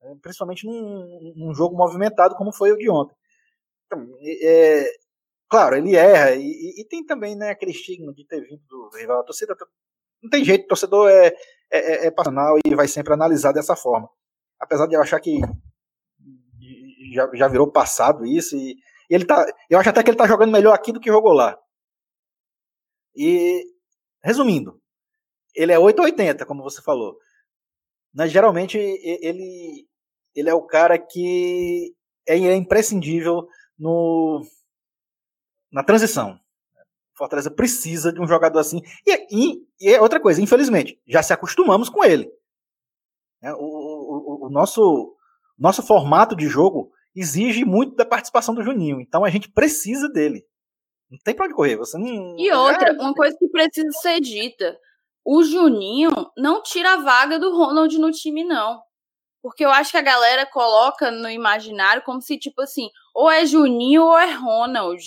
[0.00, 3.14] né, principalmente num, num jogo movimentado como foi o de ontem.
[3.86, 4.90] Então, é,
[5.52, 9.20] Claro, ele erra, e, e, tem também né, aquele estigma de ter vindo do rival.
[9.20, 9.54] A torcida
[10.22, 11.34] não tem jeito, o torcedor é, é,
[11.70, 14.08] é, é passional e vai sempre analisar dessa forma.
[14.58, 15.38] Apesar de eu achar que
[17.12, 18.78] já, já virou passado isso, e,
[19.10, 19.44] e, ele tá.
[19.68, 21.58] Eu acho até que ele tá jogando melhor aqui do que jogou lá.
[23.14, 23.62] E,
[24.24, 24.80] resumindo,
[25.54, 27.18] ele é 880, como você falou.
[28.14, 29.86] Mas, geralmente, ele,
[30.34, 31.94] ele é o cara que
[32.26, 33.46] é, é imprescindível
[33.78, 34.42] no
[35.72, 36.38] na transição.
[37.14, 38.80] Fortaleza precisa de um jogador assim.
[39.06, 42.30] E, e, e é outra coisa, infelizmente, já se acostumamos com ele.
[43.42, 45.16] É, o, o, o, nosso,
[45.58, 49.00] nosso formato de jogo exige muito da participação do Juninho.
[49.00, 50.44] Então a gente precisa dele.
[51.10, 51.76] Não tem pra onde correr.
[51.76, 52.36] Você não.
[52.38, 54.78] E outra, uma coisa que precisa ser dita:
[55.24, 58.80] o Juninho não tira a vaga do Ronald no time, não.
[59.42, 63.44] Porque eu acho que a galera coloca no imaginário como se, tipo assim, ou é
[63.44, 65.02] Juninho ou é Ronald.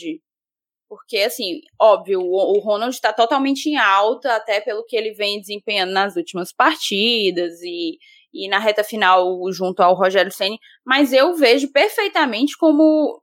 [0.88, 5.92] Porque, assim, óbvio, o, Ronald está totalmente em alta, até pelo que ele vem desempenhando
[5.92, 7.98] nas últimas partidas e,
[8.34, 13.20] e na reta final junto ao Rogério Senni, mas eu vejo perfeitamente como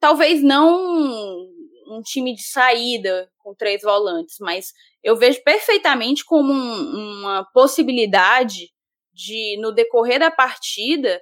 [0.00, 1.46] talvez não
[1.90, 4.72] um time de saída com três volantes, mas
[5.02, 8.70] eu vejo perfeitamente como um, uma possibilidade
[9.12, 11.20] de, no decorrer da partida,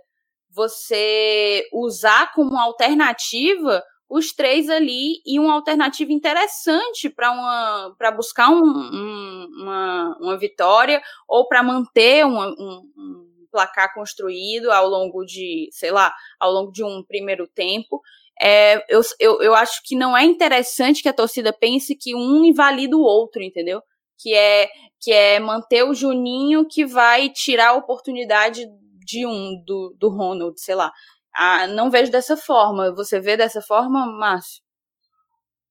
[0.51, 8.51] você usar como alternativa os três ali e uma alternativa interessante para uma para buscar
[8.51, 15.69] um, um, uma, uma vitória ou para manter um, um, placar construído ao longo de,
[15.73, 18.03] sei lá, ao longo de um primeiro tempo.
[18.41, 22.45] É, eu, eu, eu acho que não é interessante que a torcida pense que um
[22.45, 23.83] invalida o outro, entendeu?
[24.19, 24.69] Que é,
[25.01, 28.67] que é manter o Juninho que vai tirar a oportunidade
[29.07, 30.93] de um, do, do Ronald, sei lá.
[31.39, 32.95] Ah, não vejo dessa forma.
[32.95, 34.63] Você vê dessa forma, Márcio?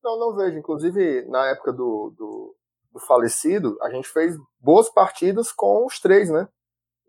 [0.03, 0.59] Não, não vejo.
[0.59, 2.55] Inclusive, na época do, do,
[2.93, 6.47] do falecido, a gente fez boas partidas com os três, né?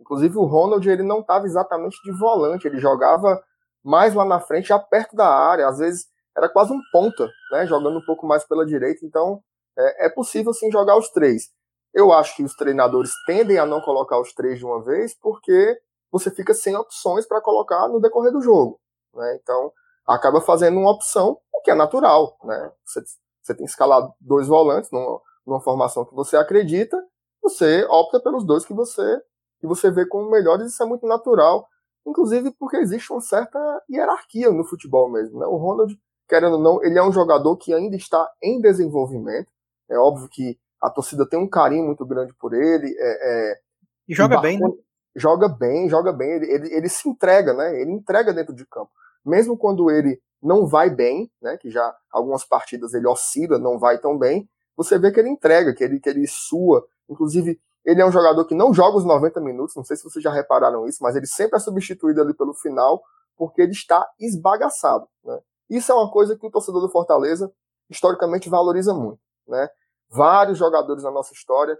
[0.01, 3.43] Inclusive, o Ronald ele não estava exatamente de volante, ele jogava
[3.85, 5.69] mais lá na frente, já perto da área.
[5.69, 7.67] Às vezes era quase um ponta, né?
[7.67, 9.05] Jogando um pouco mais pela direita.
[9.05, 9.43] Então,
[9.79, 11.51] é, é possível sim jogar os três.
[11.93, 15.79] Eu acho que os treinadores tendem a não colocar os três de uma vez, porque
[16.19, 18.81] você fica sem opções para colocar no decorrer do jogo.
[19.15, 19.39] Né?
[19.43, 19.73] Então,
[20.07, 22.37] acaba fazendo uma opção, o que é natural.
[22.45, 22.73] Né?
[22.85, 23.03] Você,
[23.43, 26.97] você tem que escalar dois volantes numa, numa, formação que você acredita,
[27.43, 29.21] você opta pelos dois que você,
[29.61, 31.69] que você vê como melhores, isso é muito natural.
[32.07, 33.59] Inclusive porque existe uma certa
[33.91, 35.41] hierarquia no futebol mesmo.
[35.41, 35.47] Né?
[35.47, 35.99] O Ronald,
[36.29, 39.53] querendo ou não, ele é um jogador que ainda está em desenvolvimento.
[39.89, 42.95] É óbvio que a torcida tem um carinho muito grande por ele.
[42.99, 43.61] É, é,
[44.09, 44.69] e joga bem, né?
[45.17, 47.81] Joga bem, joga bem, ele, ele, ele, se entrega, né?
[47.81, 48.91] Ele entrega dentro de campo.
[49.25, 51.57] Mesmo quando ele não vai bem, né?
[51.57, 55.75] Que já algumas partidas ele oscila, não vai tão bem, você vê que ele entrega,
[55.75, 56.87] que ele, que ele sua.
[57.09, 60.23] Inclusive, ele é um jogador que não joga os 90 minutos, não sei se vocês
[60.23, 63.03] já repararam isso, mas ele sempre é substituído ali pelo final,
[63.37, 65.39] porque ele está esbagaçado, né?
[65.71, 67.51] Isso é uma coisa que o torcedor do Fortaleza
[67.89, 69.69] historicamente valoriza muito, né?
[70.11, 71.77] Vários jogadores na nossa história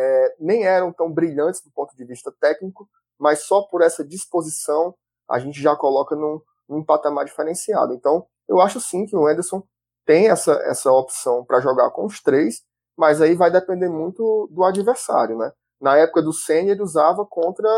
[0.00, 2.88] é, nem eram tão brilhantes do ponto de vista técnico,
[3.18, 4.94] mas só por essa disposição
[5.28, 7.92] a gente já coloca num, num patamar diferenciado.
[7.92, 9.62] Então, eu acho sim que o Anderson
[10.06, 12.62] tem essa, essa opção para jogar com os três,
[12.96, 15.52] mas aí vai depender muito do adversário, né?
[15.80, 17.68] Na época do Senna, ele usava contra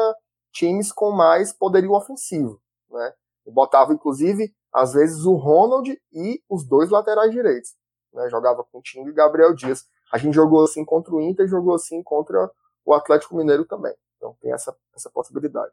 [0.52, 2.60] times com mais poderio ofensivo,
[2.90, 3.12] né?
[3.46, 7.74] Botava, inclusive, às vezes o Ronald e os dois laterais direitos.
[8.12, 8.28] Né?
[8.30, 9.84] Jogava com o Tinga e Gabriel Dias.
[10.12, 12.50] A gente jogou assim contra o Inter, jogou assim contra
[12.84, 13.94] o Atlético Mineiro também.
[14.16, 15.72] Então tem essa, essa possibilidade.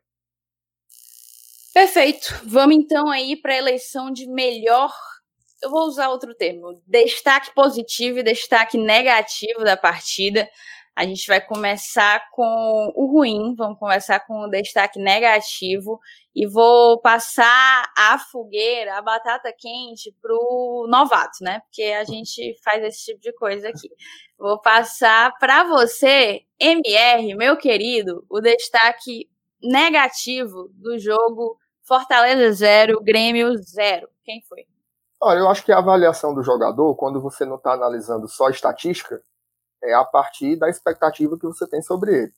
[1.74, 2.34] Perfeito.
[2.46, 4.92] Vamos então aí para a eleição de melhor.
[5.62, 10.50] Eu vou usar outro termo: destaque positivo e destaque negativo da partida.
[11.00, 15.98] A gente vai começar com o ruim, vamos começar com o destaque negativo
[16.36, 21.62] e vou passar a fogueira, a batata quente pro novato, né?
[21.62, 23.88] Porque a gente faz esse tipo de coisa aqui.
[24.38, 29.30] Vou passar para você, MR, meu querido, o destaque
[29.64, 34.06] negativo do jogo Fortaleza 0, Grêmio 0.
[34.26, 34.66] Quem foi?
[35.22, 39.22] Olha, eu acho que a avaliação do jogador, quando você não está analisando só estatística,
[39.84, 42.34] é a partir da expectativa que você tem sobre ele.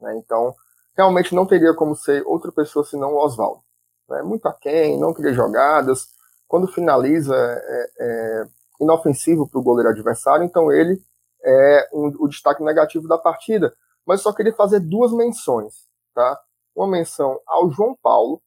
[0.00, 0.16] Né?
[0.16, 0.54] Então,
[0.96, 3.62] realmente não teria como ser outra pessoa senão o Oswaldo.
[4.08, 4.22] Né?
[4.22, 6.08] Muito aquém, não queria jogadas.
[6.46, 8.46] Quando finaliza, é, é
[8.80, 11.02] inofensivo para o goleiro adversário, então ele
[11.44, 13.74] é um, o destaque negativo da partida.
[14.06, 15.86] Mas só queria fazer duas menções.
[16.14, 16.40] Tá?
[16.74, 18.40] Uma menção ao João Paulo,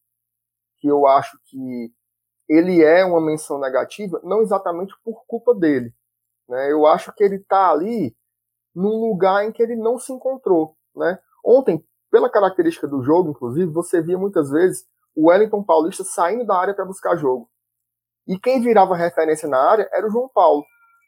[0.79, 1.91] que eu acho que
[2.47, 5.93] ele é uma menção negativa, não exatamente por culpa dele.
[6.47, 6.71] Né?
[6.71, 8.15] Eu acho que ele está ali
[8.75, 10.75] num lugar em que ele não se encontrou.
[10.95, 11.19] Né?
[11.43, 16.55] Ontem, pela característica do jogo, inclusive, você via muitas vezes o Wellington Paulista saindo da
[16.55, 17.49] área para buscar jogo.
[18.27, 20.63] E quem virava referência na área era o João Paulo.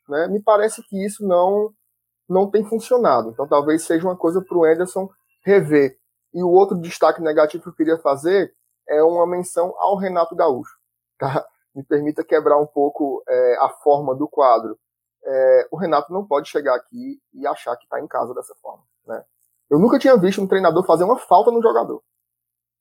[0.10, 0.28] Né?
[0.28, 1.72] Me parece que isso não,
[2.28, 3.30] não tem funcionado.
[3.30, 5.10] Então talvez seja uma coisa para o Anderson
[5.46, 5.98] rever.
[6.34, 8.54] E o outro destaque negativo que eu queria fazer
[8.88, 10.76] é uma menção ao Renato Gaúcho.
[11.18, 11.46] Tá?
[11.76, 14.76] Me permita quebrar um pouco é, a forma do quadro
[15.24, 18.84] é, o Renato não pode chegar aqui e achar que está em casa dessa forma.
[19.06, 19.24] Né?
[19.70, 22.02] Eu nunca tinha visto um treinador fazer uma falta no jogador.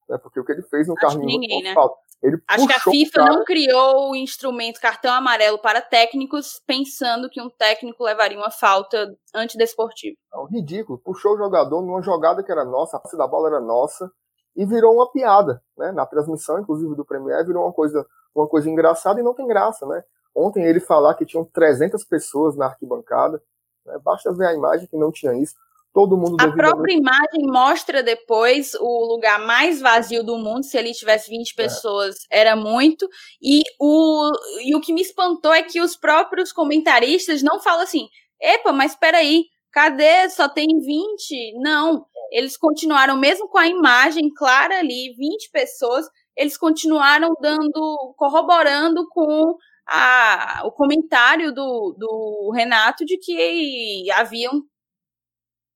[0.09, 0.18] Né?
[0.18, 1.74] Porque o que ele fez no Acho Carlinhos ninguém, né?
[1.74, 1.97] falta.
[2.22, 7.41] Ele Acho que a FIFA não criou o instrumento cartão amarelo para técnicos pensando que
[7.41, 10.16] um técnico levaria uma falta antidesportiva.
[10.30, 10.99] Não, ridículo.
[10.99, 14.11] Puxou o jogador numa jogada que era nossa, a posse da bola era nossa,
[14.55, 15.62] e virou uma piada.
[15.78, 15.93] Né?
[15.93, 19.86] Na transmissão, inclusive, do Premier, virou uma coisa, uma coisa engraçada e não tem graça.
[19.86, 20.03] Né?
[20.35, 23.43] Ontem ele falar que tinham 300 pessoas na arquibancada,
[23.85, 23.99] né?
[24.03, 25.55] basta ver a imagem que não tinha isso.
[25.93, 26.37] Todo mundo.
[26.41, 30.62] A própria imagem mostra depois o lugar mais vazio do mundo.
[30.62, 31.55] Se ali tivesse 20 é.
[31.57, 32.41] pessoas, é.
[32.41, 33.09] era muito.
[33.43, 34.31] E o,
[34.62, 38.07] e o que me espantou é que os próprios comentaristas não falam assim:
[38.41, 40.31] epa, mas peraí, cadê?
[40.31, 41.59] Só tem 20?
[41.61, 42.07] Não.
[42.31, 46.07] Eles continuaram, mesmo com a imagem clara ali, 20 pessoas,
[46.37, 49.57] eles continuaram dando, corroborando com
[49.93, 54.62] a, o comentário do, do Renato de que haviam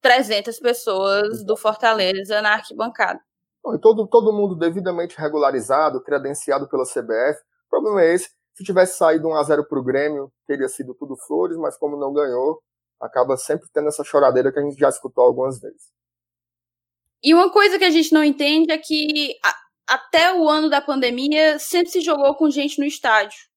[0.00, 3.20] 300 pessoas do Fortaleza na arquibancada.
[3.62, 7.40] Bom, todo, todo mundo devidamente regularizado, credenciado pela CBF.
[7.66, 8.30] O problema é esse.
[8.54, 11.96] Se tivesse saído 1 a 0 para o Grêmio, teria sido tudo flores, mas como
[11.96, 12.60] não ganhou,
[13.00, 15.92] acaba sempre tendo essa choradeira que a gente já escutou algumas vezes.
[17.20, 20.80] E uma coisa que a gente não entende é que a, até o ano da
[20.80, 23.53] pandemia sempre se jogou com gente no estádio.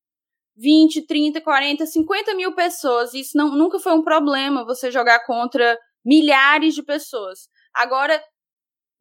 [0.58, 3.14] 20, 30, 40, 50 mil pessoas.
[3.14, 7.48] Isso não, nunca foi um problema você jogar contra milhares de pessoas.
[7.74, 8.22] Agora,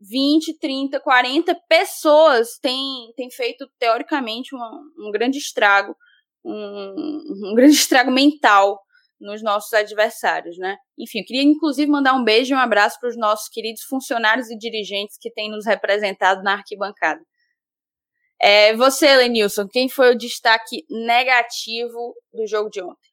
[0.00, 5.96] 20, 30, 40 pessoas têm, têm feito, teoricamente, um, um grande estrago,
[6.44, 8.78] um, um grande estrago mental
[9.18, 10.76] nos nossos adversários, né?
[10.98, 14.50] Enfim, eu queria inclusive mandar um beijo e um abraço para os nossos queridos funcionários
[14.50, 17.20] e dirigentes que têm nos representado na arquibancada.
[18.40, 23.10] É, você, Lenilson, quem foi o destaque negativo do jogo de ontem?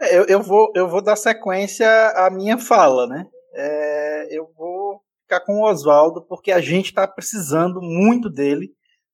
[0.00, 3.26] É, eu, eu, vou, eu vou dar sequência à minha fala, né?
[3.54, 8.72] É, eu vou ficar com o Oswaldo, porque a gente está precisando muito dele.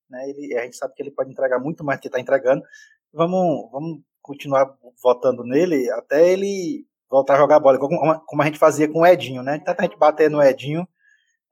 [0.09, 0.31] Né?
[0.31, 2.63] Ele, a gente sabe que ele pode entregar muito mais do que está entregando.
[3.13, 8.59] Vamos, vamos continuar votando nele até ele voltar a jogar bola, como, como a gente
[8.59, 9.61] fazia com o Edinho, né?
[9.65, 10.87] Tanta gente bater no Edinho,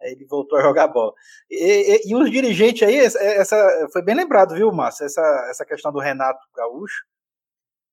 [0.00, 1.12] ele voltou a jogar bola.
[1.50, 5.06] E, e, e, os dirigentes aí, essa, foi bem lembrado, viu, Márcio?
[5.06, 7.04] Essa, essa questão do Renato Gaúcho.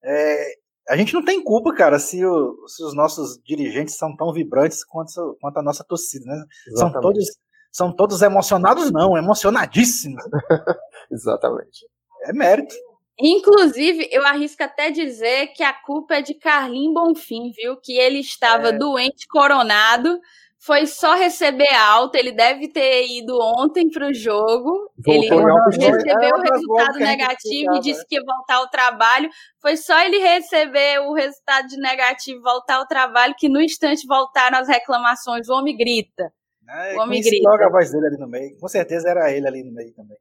[0.04, 0.56] É,
[0.90, 4.84] a gente não tem culpa, cara, se, o, se, os nossos dirigentes são tão vibrantes
[4.84, 6.44] quanto, quanto a nossa torcida, né?
[6.76, 7.26] São todos,
[7.72, 10.24] são todos emocionados, não, emocionadíssimos.
[11.12, 11.88] Exatamente.
[12.26, 12.76] É mérito.
[13.20, 17.78] Inclusive, eu arrisco até dizer que a culpa é de Carlinhos Bonfim, viu?
[17.78, 18.78] Que ele estava é.
[18.78, 20.20] doente, coronado,
[20.64, 22.20] foi só receber alta.
[22.20, 24.92] Ele deve ter ido ontem para o jogo.
[25.04, 29.28] Voltou ele recebeu o resultado negativo e disse que ia voltar ao trabalho.
[29.60, 34.06] Foi só ele receber o resultado de negativo e voltar ao trabalho que no instante
[34.08, 35.50] voltaram as reclamações.
[35.50, 36.32] O homem grita.
[36.70, 37.50] É, o homem grita.
[37.50, 38.58] Logo a voz dele ali no meio.
[38.60, 40.18] Com certeza era ele ali no meio também.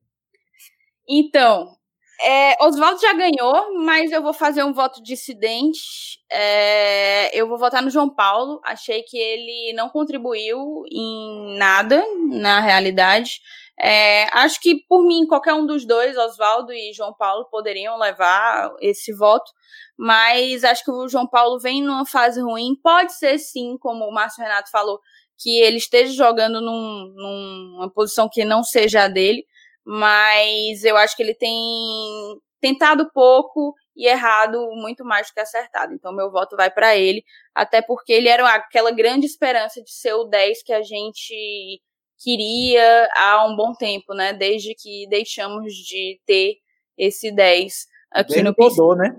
[1.06, 1.76] Então,
[2.22, 6.18] é, Oswaldo já ganhou, mas eu vou fazer um voto dissidente.
[6.30, 8.60] É, eu vou votar no João Paulo.
[8.64, 13.40] Achei que ele não contribuiu em nada, na realidade.
[13.78, 18.70] É, acho que, por mim, qualquer um dos dois, Oswaldo e João Paulo, poderiam levar
[18.80, 19.50] esse voto.
[19.96, 22.74] Mas acho que o João Paulo vem numa fase ruim.
[22.82, 25.00] Pode ser, sim, como o Márcio Renato falou,
[25.38, 29.46] que ele esteja jogando num, numa posição que não seja a dele
[29.84, 35.92] mas eu acho que ele tem tentado pouco e errado muito mais do que acertado.
[35.94, 37.24] Então meu voto vai para ele,
[37.54, 41.80] até porque ele era aquela grande esperança de ser o 10 que a gente
[42.18, 44.32] queria há um bom tempo, né?
[44.32, 46.56] Desde que deixamos de ter
[46.96, 49.16] esse 10 aqui Desde no Dodô, né?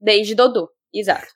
[0.00, 1.28] Desde Dodô, exato.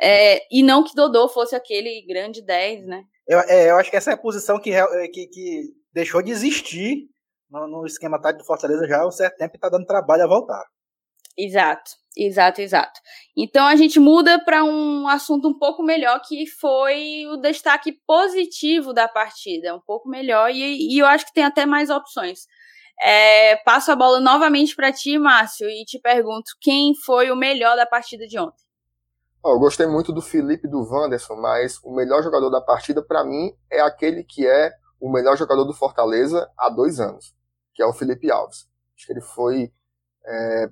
[0.00, 3.02] É, e não que Dodô fosse aquele grande 10, né?
[3.26, 4.70] Eu, é, eu acho que essa é a posição que,
[5.12, 7.08] que, que deixou de existir
[7.50, 10.24] no, no esquema tático do Fortaleza já há um certo tempo e está dando trabalho
[10.24, 10.64] a voltar.
[11.36, 13.00] Exato, exato, exato.
[13.36, 18.92] Então a gente muda para um assunto um pouco melhor, que foi o destaque positivo
[18.92, 22.40] da partida, um pouco melhor, e, e eu acho que tem até mais opções.
[23.00, 27.76] É, passo a bola novamente para ti, Márcio, e te pergunto quem foi o melhor
[27.76, 28.66] da partida de ontem.
[29.40, 33.00] Oh, eu gostei muito do Felipe e do Wanderson, mas o melhor jogador da partida,
[33.00, 37.37] para mim, é aquele que é o melhor jogador do Fortaleza há dois anos
[37.78, 38.66] que é o Felipe Alves.
[38.96, 39.72] Acho que ele foi,
[40.26, 40.68] é,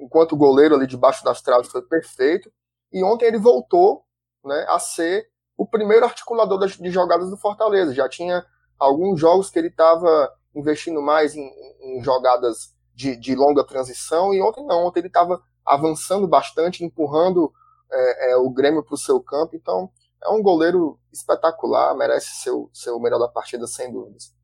[0.00, 2.52] enquanto goleiro ali debaixo das traves, foi perfeito.
[2.92, 4.04] E ontem ele voltou
[4.44, 7.94] né, a ser o primeiro articulador das, de jogadas do Fortaleza.
[7.94, 8.44] Já tinha
[8.76, 11.48] alguns jogos que ele estava investindo mais em,
[11.80, 17.52] em jogadas de, de, longa transição, e ontem não, ontem ele estava avançando bastante, empurrando
[17.88, 19.54] é, é, o Grêmio para o seu campo.
[19.54, 19.88] Então,
[20.20, 22.34] é um goleiro espetacular, merece
[22.72, 24.34] ser o, melhor da partida, sem dúvidas.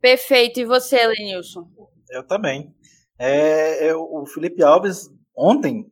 [0.00, 0.60] Perfeito.
[0.60, 1.68] E você, Lenilson?
[2.10, 2.74] Eu também.
[3.18, 5.90] É, eu, o Felipe Alves, ontem,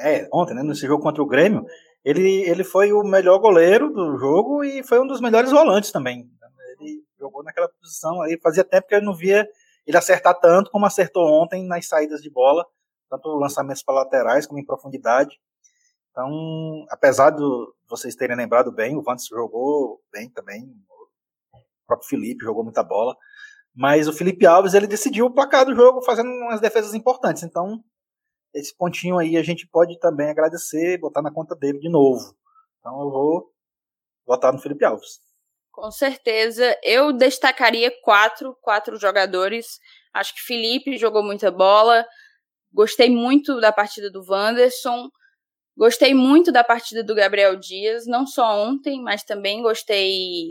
[0.00, 1.64] é, ontem, né, nesse jogo contra o Grêmio,
[2.04, 6.30] ele, ele foi o melhor goleiro do jogo e foi um dos melhores volantes também.
[6.80, 9.46] Ele jogou naquela posição aí, fazia tempo que eu não via
[9.86, 12.64] ele acertar tanto como acertou ontem nas saídas de bola,
[13.10, 15.38] tanto lançamentos para laterais como em profundidade.
[16.10, 17.42] Então, apesar de
[17.88, 20.68] vocês terem lembrado bem, o Vantes jogou bem também,
[21.88, 23.16] próprio Felipe jogou muita bola.
[23.74, 27.42] Mas o Felipe Alves ele decidiu o placar do jogo fazendo umas defesas importantes.
[27.42, 27.82] Então,
[28.54, 32.36] esse pontinho aí a gente pode também agradecer, botar na conta dele de novo.
[32.78, 33.52] Então eu vou
[34.26, 35.20] votar no Felipe Alves.
[35.72, 36.76] Com certeza.
[36.82, 39.78] Eu destacaria quatro, quatro jogadores.
[40.12, 42.04] Acho que Felipe jogou muita bola.
[42.72, 45.08] Gostei muito da partida do Wanderson.
[45.78, 50.48] Gostei muito da partida do Gabriel Dias, não só ontem, mas também gostei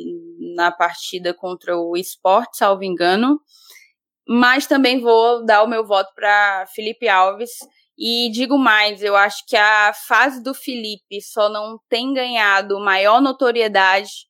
[0.56, 3.38] na partida contra o Sport, salvo engano.
[4.26, 7.52] Mas também vou dar o meu voto para Felipe Alves.
[7.98, 13.20] E digo mais, eu acho que a fase do Felipe só não tem ganhado maior
[13.20, 14.30] notoriedade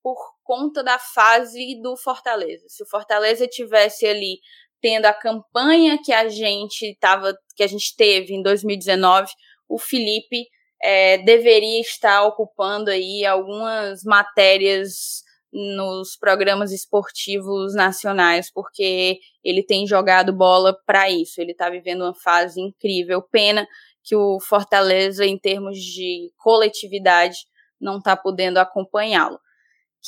[0.00, 2.64] por conta da fase do Fortaleza.
[2.68, 4.38] Se o Fortaleza tivesse ali
[4.80, 9.32] tendo a campanha que a gente tava, que a gente teve em 2019,
[9.68, 10.46] o Felipe
[10.82, 20.32] é, deveria estar ocupando aí algumas matérias nos programas esportivos nacionais, porque ele tem jogado
[20.32, 21.40] bola para isso.
[21.40, 23.22] Ele está vivendo uma fase incrível.
[23.22, 23.66] Pena
[24.04, 27.38] que o Fortaleza, em termos de coletividade,
[27.80, 29.38] não está podendo acompanhá-lo.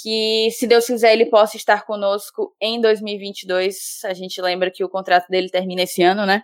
[0.00, 4.04] Que, se Deus quiser, ele possa estar conosco em 2022.
[4.04, 6.42] A gente lembra que o contrato dele termina esse ano, né?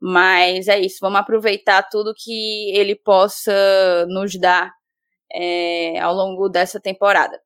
[0.00, 4.70] Mas é isso, vamos aproveitar tudo que ele possa nos dar
[5.32, 7.40] é, ao longo dessa temporada.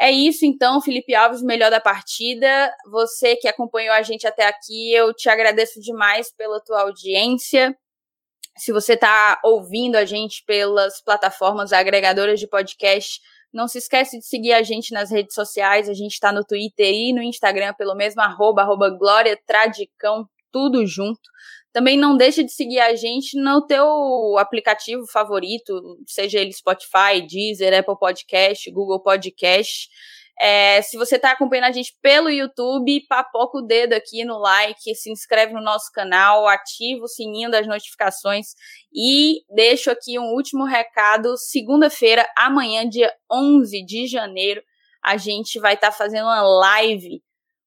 [0.00, 2.74] É isso, então, Felipe Alves, melhor da partida.
[2.90, 7.76] Você que acompanhou a gente até aqui, eu te agradeço demais pela tua audiência.
[8.56, 13.20] Se você está ouvindo a gente pelas plataformas agregadoras de podcast,
[13.52, 15.86] não se esquece de seguir a gente nas redes sociais.
[15.86, 20.86] A gente está no Twitter e no Instagram pelo mesmo arroba, arroba Glória Tradicão, tudo
[20.86, 21.20] junto.
[21.72, 27.78] Também não deixe de seguir a gente no teu aplicativo favorito, seja ele Spotify, Deezer,
[27.78, 29.88] Apple Podcast, Google Podcast.
[30.40, 34.94] É, se você está acompanhando a gente pelo YouTube, papoca o dedo aqui no like,
[34.94, 38.54] se inscreve no nosso canal, ativa o sininho das notificações
[38.92, 41.36] e deixo aqui um último recado.
[41.36, 44.62] Segunda-feira, amanhã, dia 11 de janeiro,
[45.04, 47.22] a gente vai estar tá fazendo uma live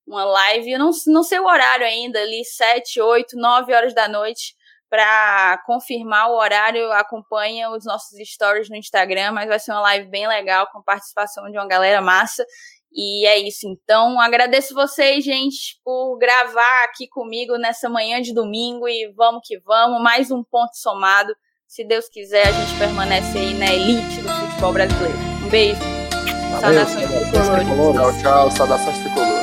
[0.05, 4.07] uma live, eu não, não sei o horário ainda, ali 7, 8, 9 horas da
[4.07, 4.55] noite.
[4.89, 10.07] Para confirmar o horário, acompanha os nossos stories no Instagram, mas vai ser uma live
[10.07, 12.45] bem legal, com participação de uma galera massa.
[12.93, 13.67] E é isso.
[13.67, 18.87] Então, agradeço vocês, gente, por gravar aqui comigo nessa manhã de domingo.
[18.87, 20.01] E vamos que vamos.
[20.01, 21.33] Mais um ponto somado.
[21.67, 25.17] Se Deus quiser, a gente permanece aí na elite do futebol brasileiro.
[25.43, 25.81] Um beijo.
[26.61, 28.21] Valeu, saudações tricolores.
[28.21, 28.51] Tchau, tchau.
[28.51, 29.42] Saudações tricolores.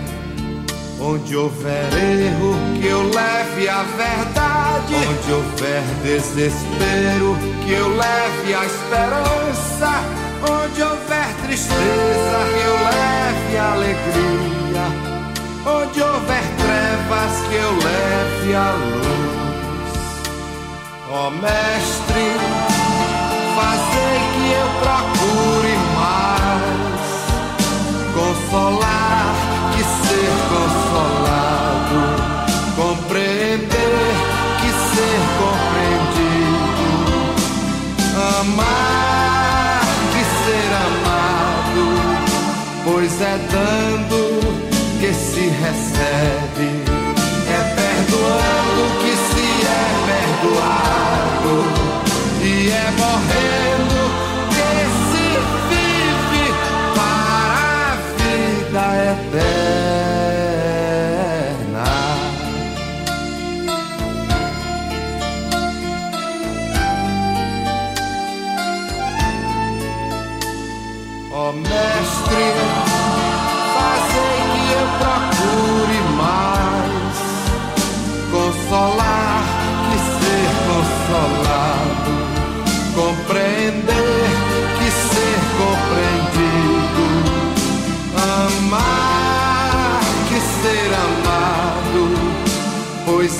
[1.03, 4.93] Onde houver erro, que eu leve a verdade.
[5.09, 7.35] Onde houver desespero,
[7.65, 10.03] que eu leve a esperança.
[10.43, 14.85] Onde houver tristeza, que eu leve a alegria.
[15.65, 19.41] Onde houver trevas, que eu leve a luz.
[21.09, 22.25] Ó oh, Mestre,
[23.55, 25.50] fazei que eu procure